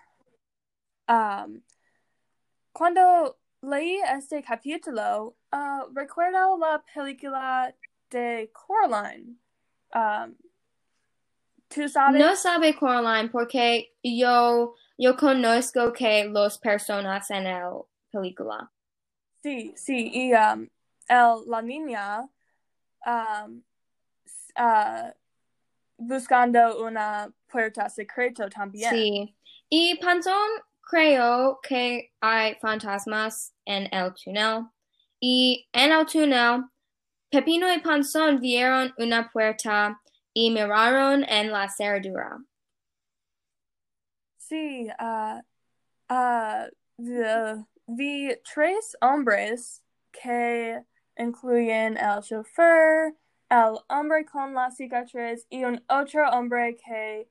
Um, 1.07 1.61
cuando 2.73 3.39
leí 3.61 3.99
este 4.13 4.41
capítulo, 4.43 5.37
uh, 5.51 5.93
recuerdo 5.93 6.57
la 6.57 6.83
película 6.93 7.73
de 8.09 8.51
Coraline. 8.53 9.37
Um, 9.93 10.35
¿Tú 11.67 11.87
sabes? 11.87 12.19
No 12.19 12.35
sabe 12.35 12.75
Coraline 12.75 13.29
porque 13.29 13.93
yo, 14.03 14.75
yo 14.97 15.15
conozco 15.15 15.93
que 15.93 16.25
los 16.25 16.57
personas 16.57 17.29
en 17.31 17.47
el 17.47 17.83
película. 18.11 18.71
Sí, 19.41 19.73
sí, 19.75 20.11
y 20.13 20.33
um, 20.33 20.67
el, 21.07 21.43
la 21.47 21.61
niña 21.61 22.29
um, 23.05 23.63
uh, 24.57 25.11
buscando 26.01 26.83
una 26.83 27.31
puerta 27.47 27.89
secreto 27.89 28.49
también. 28.49 28.91
Sí. 28.91 29.35
Y 29.69 29.95
Panzón 29.99 30.49
creyó 30.81 31.59
que 31.61 32.11
hay 32.19 32.55
fantasmas 32.55 33.53
en 33.65 33.87
el 33.93 34.13
túnel. 34.13 34.65
Y 35.19 35.69
en 35.71 35.91
el 35.91 36.05
túnel, 36.05 36.65
Pepino 37.29 37.71
y 37.71 37.79
Panzón 37.79 38.39
vieron 38.39 38.93
una 38.97 39.29
puerta 39.29 40.01
y 40.33 40.49
miraron 40.49 41.23
en 41.23 41.51
la 41.51 41.69
cerradura. 41.69 42.37
Sí, 44.37 44.89
uh, 44.99 45.39
uh, 46.09 46.67
the- 46.97 47.63
vi 47.87 48.35
tres 48.43 48.97
hombres 49.01 49.81
que 50.11 50.83
incluyen 51.17 51.97
el 51.97 52.21
chofer, 52.21 53.15
el 53.51 53.77
hombre 53.89 54.25
con 54.25 54.53
las 54.53 54.77
cicatriz 54.77 55.45
y 55.49 55.65
un 55.65 55.83
otro 55.89 56.27
hombre 56.31 56.77
que 56.77 57.27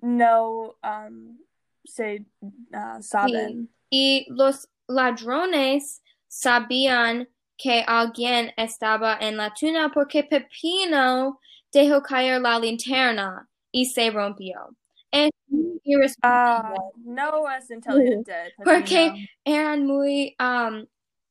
no 0.00 0.76
um, 0.82 1.38
se 1.84 2.26
uh, 2.40 3.00
saben. 3.00 3.70
Y 3.88 4.26
los 4.28 4.68
ladrones 4.88 6.02
sabían 6.26 7.28
que 7.56 7.84
alguien 7.86 8.52
estaba 8.56 9.16
en 9.20 9.36
la 9.36 9.54
túnel 9.54 9.90
porque 9.94 10.24
Pepino 10.24 11.40
dejó 11.72 12.02
caer 12.02 12.40
la 12.40 12.58
linterna 12.58 13.48
y 13.70 13.86
se 13.86 14.10
rompió. 14.10 14.76
Es 15.10 15.30
muy 15.48 15.80
Ah, 16.22 16.74
no 16.96 17.50
es 17.50 17.70
inteligente. 17.70 18.32
Porque- 18.64 19.28
eran 19.44 19.86
muy, 19.86 20.34
um, 20.40 20.84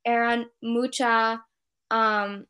eran 0.04 0.50
mucha, 0.62 1.46
um, 1.92 2.46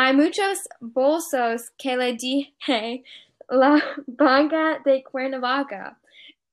hay 0.00 0.14
muchos 0.14 0.68
bolsos 0.78 1.70
que 1.76 1.96
le 1.96 2.12
dije 2.12 3.02
la 3.48 3.82
banca 4.06 4.78
de 4.84 5.02
Cuernavaca 5.02 5.98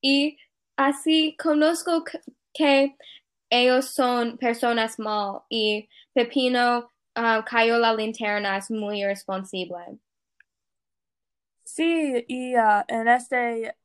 y 0.00 0.36
así 0.76 1.36
conozco 1.40 2.02
que- 2.52 2.96
ellos 3.48 3.90
son 3.90 4.36
personas 4.38 4.98
mal 4.98 5.42
y 5.48 5.88
Pepino 6.12 6.90
uh, 7.16 7.44
cayó 7.44 7.78
la 7.78 7.94
linterna 7.94 8.56
es 8.56 8.68
muy 8.68 9.02
irresponsable. 9.02 10.00
Sí, 11.62 12.24
y 12.26 12.56
uh, 12.56 12.82
en 12.88 13.06
este 13.06 13.76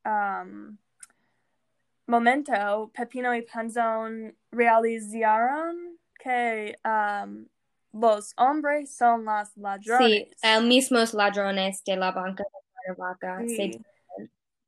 momento, 2.08 2.92
Pepino 2.96 3.36
y 3.36 3.44
Panzón 3.44 4.36
realizaron 4.52 6.00
que 6.18 6.76
los 7.94 8.34
hombres 8.38 8.96
son 8.96 9.26
los 9.26 9.50
Sí, 9.50 9.62
ladrones. 9.62 10.38
el 10.42 10.66
mismos 10.68 11.14
ladrones 11.14 11.84
de 11.84 11.96
la 11.98 12.12
banca 12.12 12.44
de 12.44 12.96
Cuernavaca. 12.96 13.44
Sí. 13.48 13.82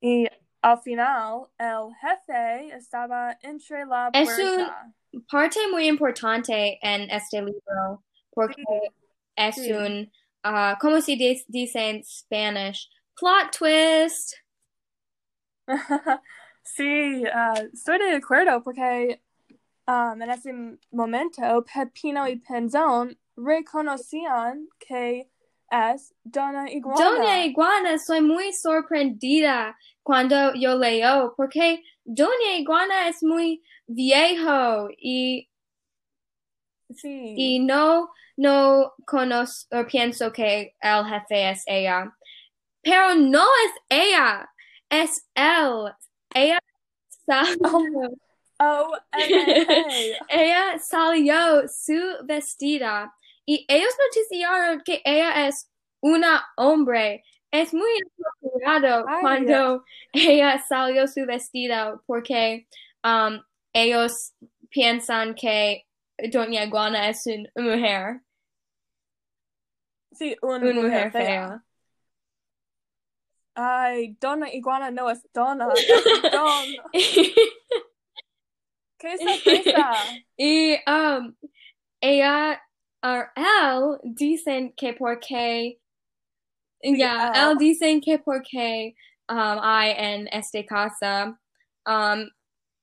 Y 0.02 0.28
al 0.62 0.80
final, 0.82 1.48
el 1.58 1.94
jefe 2.02 2.76
estaba 2.76 3.38
entre 3.42 3.86
la 3.86 4.10
Es 4.14 4.30
puerta. 4.36 4.94
parte 5.32 5.60
muy 5.72 5.88
importante 5.88 6.80
en 6.82 7.10
este 7.12 7.42
libro 7.42 8.04
porque 8.32 8.64
Sí. 8.64 8.94
es 9.36 9.56
Sí. 9.56 9.72
un, 9.74 10.12
ah, 10.44 10.78
¿cómo 10.80 11.02
se 11.02 11.16
dice 11.48 11.90
en 11.90 12.04
Spanish? 12.04 12.90
Plot 13.16 13.52
twist. 13.58 14.34
Sí, 16.66 17.24
uh, 17.26 17.70
estoy 17.74 18.00
de 18.00 18.16
acuerdo 18.16 18.64
porque 18.64 19.22
um, 19.88 20.22
en 20.22 20.30
ese 20.30 20.54
momento 20.92 21.42
Pepino 21.66 22.28
y 22.28 22.38
Penzón 22.38 23.18
reconocían 23.36 24.68
que 24.80 25.30
es 25.70 26.14
Dona 26.24 26.70
Iguana. 26.72 27.04
Doña 27.04 27.46
Iguana, 27.46 27.98
soy 27.98 28.22
muy 28.22 28.54
sorprendida 28.54 29.78
cuando 30.04 30.54
yo 30.54 30.78
leo, 30.78 31.34
porque 31.36 31.82
Doña 32.04 32.56
Iguana 32.58 33.08
es 33.08 33.24
muy 33.24 33.64
viejo 33.88 34.90
y, 34.98 35.50
Sí. 36.90 37.34
y 37.36 37.60
no, 37.60 38.12
no 38.38 38.94
conozco, 39.06 39.80
o 39.80 39.88
pienso 39.88 40.32
que 40.32 40.76
el 40.80 41.06
jefe 41.06 41.50
es 41.50 41.64
ella. 41.66 42.16
Pero 42.82 43.16
no 43.16 43.44
es 43.66 43.72
ella, 43.90 44.48
es 44.90 45.28
él. 45.34 45.92
Ella 46.36 46.60
Oh, 47.64 47.84
M-A. 48.60 49.04
ella 50.30 50.80
salió 50.80 51.68
su 51.68 52.00
vestida 52.24 53.14
y 53.46 53.66
ellos 53.68 53.94
noticiaron 54.08 54.82
que 54.82 55.02
ella 55.04 55.48
es 55.48 55.70
una 56.02 56.46
hombre. 56.58 57.24
Es 57.52 57.74
muy 57.74 57.90
apropiado 58.42 59.06
Ay, 59.08 59.22
cuando 59.22 59.86
ella 60.12 60.64
salió 60.68 61.08
su 61.08 61.26
vestida 61.26 62.02
porque 62.08 62.68
um, 63.04 63.40
ellos 63.74 64.34
piensan 64.70 65.36
que 65.36 65.86
Doña 66.32 66.64
Iguana 66.64 67.10
es 67.10 67.28
una 67.28 67.50
mujer, 67.56 68.22
Sí, 70.14 70.36
un 70.42 70.64
una 70.64 70.74
mujer 70.74 71.12
fea. 71.12 71.64
Ay, 73.56 74.18
Dona 74.20 74.52
Iguana 74.52 74.90
no 74.92 75.10
es 75.10 75.26
Donna, 75.34 75.68
es 75.76 76.32
Don. 76.32 76.66
¡Qué 79.04 79.18
sorpresa! 79.18 79.92
y 80.38 80.78
um, 80.88 81.36
ella, 82.02 82.62
or 83.04 83.32
él, 83.36 84.00
dicen 84.04 84.74
que 84.78 84.94
porque, 84.94 85.78
ya, 86.82 87.32
él. 87.36 87.52
él 87.52 87.58
dicen 87.58 88.02
que 88.02 88.20
porque 88.20 88.96
um, 89.28 89.60
hay 89.62 89.92
en 89.98 90.28
este 90.32 90.66
casa, 90.66 91.38
um, 91.86 92.30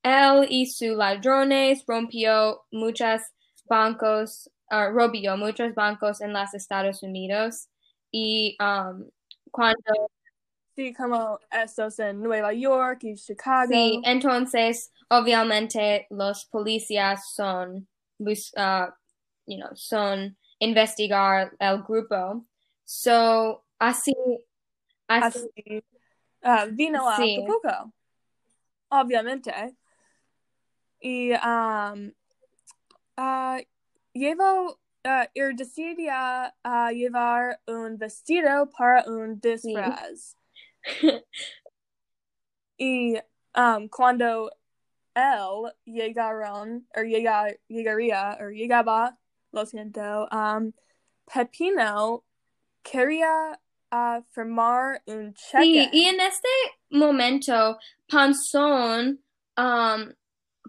él 0.03 0.47
y 0.51 0.67
sus 0.67 0.97
ladrones 0.97 1.85
rompió 1.87 2.65
muchos 2.71 3.23
bancos, 3.67 4.51
uh, 4.71 4.91
robió 4.93 5.37
muchos 5.39 5.75
bancos 5.75 6.21
en 6.21 6.33
los 6.35 6.53
Estados 6.55 7.03
Unidos 7.03 7.69
y 8.13 8.57
um, 8.61 9.09
cuando 9.51 10.11
Sí, 10.81 10.95
como 10.95 11.39
estos 11.51 11.99
en 11.99 12.23
Nueva 12.23 12.55
York 12.55 13.05
y 13.05 13.15
Chicago. 13.15 13.71
Sí, 13.71 14.01
entonces, 14.03 14.91
obviamente, 15.11 16.07
los 16.09 16.47
policías 16.47 17.35
son, 17.35 17.87
bus- 18.19 18.55
uh, 18.57 18.91
you 19.45 19.59
know, 19.59 19.69
son 19.75 20.39
investigar 20.59 21.55
el 21.59 21.83
grupo. 21.83 22.47
So, 22.87 23.63
así, 23.79 24.15
así, 25.07 25.51
Así, 25.55 25.85
ah, 26.43 26.65
vino 26.71 27.07
a 27.07 27.17
Sí. 27.17 27.37
Acapulco, 27.37 27.93
obviamente. 28.89 29.53
Y 30.99 31.33
um, 31.33 32.15
ah, 33.19 33.61
llevo, 34.15 34.81
ah, 35.05 35.29
él 35.35 35.57
decidía 35.57 36.55
a 36.63 36.91
llevar 36.91 37.61
un 37.67 37.99
vestido 37.99 38.71
para 38.71 39.05
un 39.07 39.39
disfraz. 39.39 40.37
Y 42.77 43.17
um, 43.57 43.89
cuando 43.89 44.51
él 45.15 45.73
llegaron, 45.85 46.87
o 46.97 47.01
llega, 47.03 47.47
llegaría, 47.69 48.39
o 48.41 48.51
llegaba, 48.51 49.19
lo 49.53 49.67
siento, 49.67 50.29
um, 50.31 50.73
Pepino 51.33 52.25
quería 52.83 53.61
ah, 53.91 54.23
firmar 54.31 55.03
un 55.07 55.35
cheque. 55.35 55.63
sí, 55.63 55.89
y 55.93 56.05
en 56.07 56.21
este 56.21 56.49
momento, 56.91 57.79
Panzón, 58.09 59.23
um, 59.57 60.13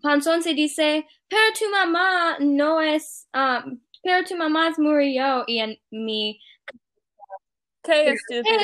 Panzón 0.02 0.41
se 0.43 0.54
dice, 0.54 1.06
pero 1.28 1.41
tu 1.58 1.69
mamá 1.69 2.38
no 2.39 2.82
es, 2.82 3.28
um, 3.34 3.80
pero 4.04 4.26
tu 4.26 4.36
mamá 4.36 4.71
murió, 4.78 5.43
y 5.47 5.60
en 5.60 5.78
mi 5.91 6.39
Qué 7.84 8.15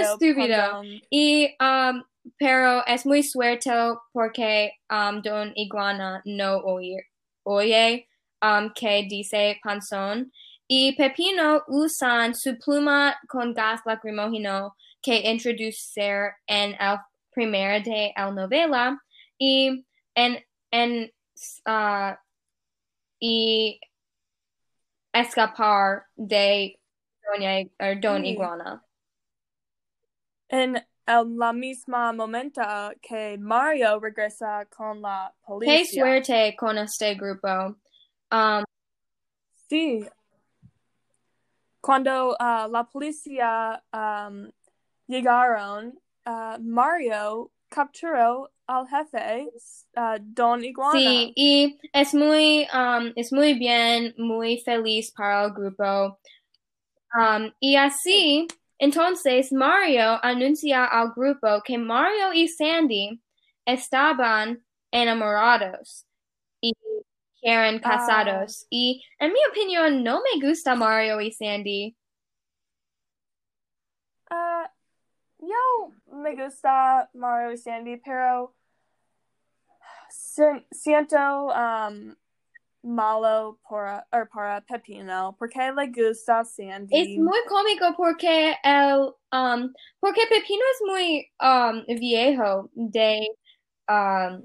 estúpido. 0.01 0.83
Y, 1.09 1.55
um, 1.59 2.03
pero 2.37 2.85
es 2.85 3.05
muy 3.05 3.23
suerte 3.23 3.71
porque 4.11 4.73
um, 4.89 5.21
Don 5.21 5.51
Iguana 5.55 6.21
no 6.25 6.57
oye, 6.59 7.07
oye 7.43 8.07
um, 8.41 8.71
que 8.73 9.05
dice 9.09 9.59
Panzón. 9.63 10.31
Y 10.67 10.95
Pepino 10.97 11.63
usan 11.67 12.35
su 12.35 12.57
pluma 12.57 13.17
con 13.29 13.53
gas 13.53 13.81
lacrimógeno 13.85 14.75
que 15.01 15.31
introducir 15.31 16.33
en 16.45 16.75
el 16.79 16.97
primer 17.31 17.83
de 17.83 18.11
la 18.17 18.31
novela 18.31 19.01
y 19.37 19.85
en, 20.13 20.43
en 20.71 21.11
uh, 21.65 22.15
y 23.19 23.79
escapar 25.13 26.05
de 26.15 26.77
Doña, 27.23 27.69
or 27.79 27.95
Don 27.99 28.23
Sí. 28.23 28.29
Iguana. 28.29 28.83
En 30.49 30.75
el 31.05 31.37
la 31.37 31.53
misma 31.53 32.11
momento 32.11 32.61
que 33.01 33.37
Mario 33.37 33.99
regresa 33.99 34.65
con 34.65 35.01
la 35.01 35.33
Qué 35.33 35.45
policía. 35.45 36.03
suerte 36.03 36.55
con 36.57 36.77
este 36.77 37.15
grupo. 37.15 37.75
Um, 38.31 38.63
Sí. 39.69 40.05
Cuando 41.81 42.35
ah, 42.39 42.67
la 42.69 42.83
policía 42.83 43.81
um, 43.93 44.49
llegaron, 45.07 45.99
ah, 46.25 46.57
Mario 46.59 47.51
capturó 47.69 48.49
al 48.67 48.87
jefe, 48.87 49.49
ah, 49.95 50.17
Don 50.21 50.63
Iguana. 50.63 50.99
sí, 50.99 51.33
y 51.35 51.79
es 51.93 52.13
muy, 52.13 52.67
um, 52.73 53.13
es 53.15 53.31
muy 53.31 53.53
bien, 53.53 54.13
muy 54.17 54.57
feliz 54.59 55.11
para 55.15 55.45
el 55.45 55.53
grupo. 55.53 56.19
Um, 57.13 57.51
y 57.59 57.75
así, 57.77 58.47
entonces 58.79 59.51
Mario 59.51 60.19
anuncia 60.23 60.85
al 60.85 61.11
grupo 61.15 61.61
que 61.63 61.77
Mario 61.77 62.33
y 62.33 62.47
Sandy 62.47 63.21
estaban 63.65 64.63
enamorados 64.91 66.05
y 66.61 66.73
quieren 67.41 67.81
Ah. 67.83 67.89
casados. 67.89 68.65
Y 68.69 69.03
en 69.19 69.33
mi 69.33 69.39
opinión, 69.49 70.03
no 70.03 70.21
me 70.21 70.47
gusta 70.47 70.75
Mario 70.75 71.19
y 71.21 71.31
Sandy. 71.31 71.97
Ah, 74.29 74.71
yo 75.39 75.93
me 76.07 76.35
gusta 76.35 77.09
Mario 77.13 77.51
y 77.53 77.57
Sandy, 77.57 77.97
pero 77.97 78.53
si- 80.09 80.65
siento 80.71 81.17
um, 81.47 82.15
malo 82.87 83.59
para, 83.69 84.05
or 84.13 84.29
para 84.29 84.61
Pepino, 84.61 85.35
porque 85.37 85.71
le 85.75 85.87
gusta 85.87 86.43
Sandy. 86.45 86.95
Es 86.95 87.17
muy 87.17 87.39
cómico 87.47 87.93
porque 87.97 88.55
el 88.63 89.13
um, 89.33 89.73
porque 89.99 90.21
Pepino 90.29 90.63
es 90.73 90.81
muy 90.85 91.31
um, 91.41 91.83
viejo 91.99 92.69
de 92.73 93.27
um, 93.89 94.41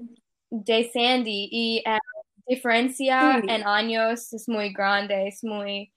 de 0.51 0.91
Sandy 0.93 1.49
y 1.51 1.81
la 1.85 1.99
diferencia 2.47 3.39
Sí. 3.41 3.47
en 3.49 3.65
años 3.65 4.33
es 4.33 4.47
muy 4.49 4.73
grande, 4.73 5.27
es 5.27 5.43
muy 5.43 5.91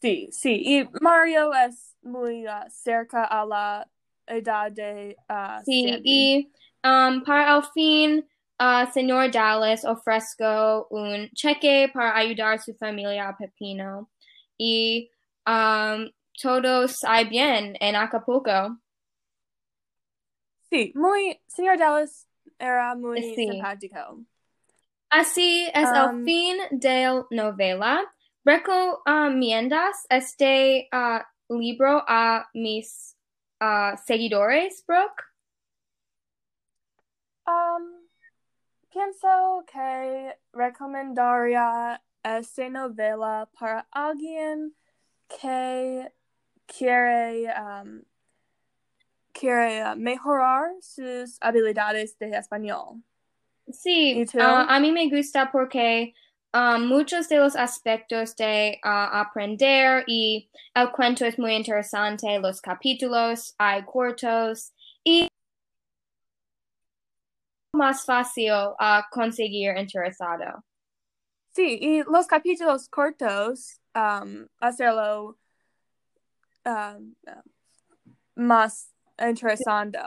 Sí, 0.00 0.28
sí, 0.32 0.62
y 0.64 0.88
Mario 1.00 1.52
es 1.54 1.94
muy 2.02 2.46
ah, 2.46 2.66
cerca 2.70 3.24
a 3.24 3.44
la 3.46 3.88
edad 4.26 4.70
de 4.72 5.16
ah, 5.28 5.62
sí 5.64 5.88
Sandy. 5.88 6.02
y 6.04 6.52
um, 6.82 7.22
para 7.24 7.56
el 7.56 7.62
fin 7.74 8.28
uh, 8.60 8.86
señor 8.92 9.30
Dallas 9.30 9.84
ofrezco 9.84 10.86
un 10.90 11.28
cheque 11.34 11.90
para 11.92 12.16
ayudar 12.16 12.54
a 12.54 12.58
su 12.58 12.74
familia 12.74 13.28
a 13.28 13.36
Pepino 13.36 14.10
y 14.58 15.10
um, 15.46 16.10
todos 16.40 17.04
hay 17.04 17.26
bien 17.28 17.76
en 17.80 17.96
Acapulco. 17.96 18.78
Sí, 20.70 20.92
muy, 20.94 21.40
señor 21.46 21.78
Dallas 21.78 22.26
era 22.58 22.94
muy 22.94 23.22
Sí. 23.22 23.34
simpático. 23.34 24.18
Así 25.10 25.70
es 25.72 25.88
el 25.92 26.08
Um, 26.10 26.24
fin 26.24 26.56
de 26.72 27.04
la 27.06 27.26
novela. 27.30 28.02
¿Recomiendas 28.44 30.06
este 30.10 30.88
ah, 30.92 31.24
libro 31.48 32.02
a 32.06 32.48
mis 32.52 33.16
ah, 33.60 33.96
seguidores, 34.04 34.84
Brooke? 34.86 35.22
Um, 37.46 38.03
pienso 38.94 39.64
que 39.66 40.38
recomendaría 40.52 42.00
esta 42.22 42.68
novela 42.70 43.48
para 43.58 43.86
alguien 43.90 44.72
que 45.28 46.12
quiere, 46.66 47.52
um, 47.58 48.02
quiere 49.32 49.96
mejorar 49.96 50.76
sus 50.80 51.36
habilidades 51.40 52.16
de 52.18 52.36
español. 52.36 53.02
Sí, 53.68 54.24
uh, 54.34 54.66
a 54.68 54.78
mí 54.78 54.92
me 54.92 55.08
gusta 55.08 55.50
porque 55.50 56.14
um, 56.52 56.86
muchos 56.86 57.28
de 57.28 57.38
los 57.38 57.56
aspectos 57.56 58.36
de 58.36 58.78
uh, 58.84 59.10
aprender 59.12 60.04
y 60.06 60.48
el 60.74 60.92
cuento 60.92 61.24
es 61.24 61.36
muy 61.38 61.54
interesante, 61.54 62.38
los 62.38 62.60
capítulos 62.60 63.54
hay 63.58 63.82
cortos 63.84 64.72
y 65.02 65.26
más 67.74 68.04
fácil 68.04 68.52
uh, 68.52 69.02
conseguir 69.10 69.76
interesado. 69.76 70.64
Sí, 71.50 71.78
y 71.80 72.02
los 72.02 72.26
capítulos 72.26 72.88
cortos, 72.88 73.80
um, 73.94 74.46
hacerlo 74.58 75.38
um, 76.64 77.14
más 78.34 78.90
interesante. 79.18 79.98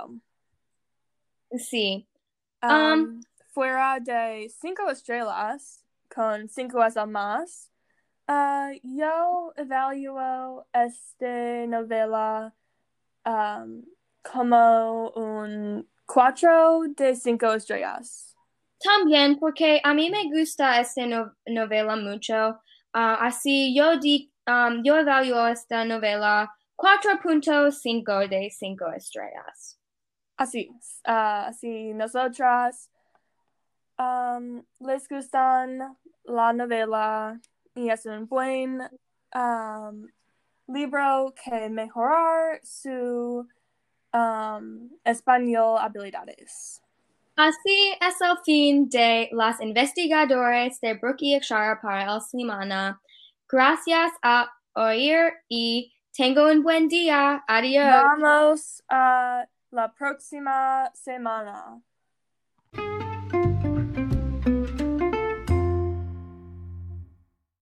Sí. 1.57 2.07
Um, 2.61 2.71
um, 2.71 3.21
fuera 3.53 3.99
de 3.99 4.49
cinco 4.49 4.89
estrellas, 4.89 5.85
con 6.13 6.49
cinco 6.49 6.79
o 6.79 7.07
más, 7.07 7.71
uh, 8.27 8.77
yo 8.83 9.53
evalúo 9.55 10.65
esta 10.73 11.65
novela 11.67 12.53
um, 13.25 13.83
como 14.21 15.11
un 15.15 15.87
cuatro 16.07 16.81
de 16.95 17.15
cinco 17.15 17.53
estrellas. 17.53 18.35
También 18.79 19.37
porque 19.37 19.79
a 19.83 19.93
mí 19.93 20.09
me 20.09 20.23
gusta 20.31 20.79
esta 20.79 21.05
novela 21.45 21.95
mucho. 21.95 22.59
Uh, 22.93 23.17
así 23.19 23.75
yo, 23.75 23.97
di, 23.99 24.31
um, 24.47 24.81
yo 24.83 24.97
evalúo 24.97 25.47
esta 25.47 25.83
novela 25.85 26.49
4.5 26.77 28.29
de 28.29 28.49
5 28.49 28.91
estrellas. 28.93 29.79
Así, 30.37 30.69
uh, 31.07 31.49
así 31.49 31.93
nosotras 31.93 32.89
um, 33.97 34.63
les 34.79 35.07
gustan 35.07 35.97
la 36.25 36.53
novela 36.53 37.39
y 37.73 37.89
es 37.89 38.05
un 38.05 38.27
buen 38.27 38.81
um, 39.33 40.07
libro 40.67 41.33
que 41.33 41.69
mejorar 41.69 42.59
su 42.63 43.47
um, 44.17 44.89
español 45.03 45.77
habilidades. 45.77 46.81
Así 47.35 47.93
es 48.01 48.19
el 48.19 48.37
fin 48.43 48.89
de 48.89 49.29
las 49.31 49.61
investigadores 49.61 50.81
de 50.81 50.95
Brooke 50.95 51.21
y 51.21 51.35
Akshara 51.35 51.79
para 51.79 52.15
el 52.15 52.21
semana. 52.21 52.99
Gracias 53.47 54.11
a 54.23 54.51
oír 54.73 55.33
y 55.47 55.93
tengo 56.15 56.49
un 56.49 56.63
buen 56.63 56.87
día. 56.87 57.43
Adiós. 57.47 57.85
Vamos 57.85 58.83
a 58.89 59.45
la 59.69 59.93
próxima 59.93 60.89
semana. 60.95 61.79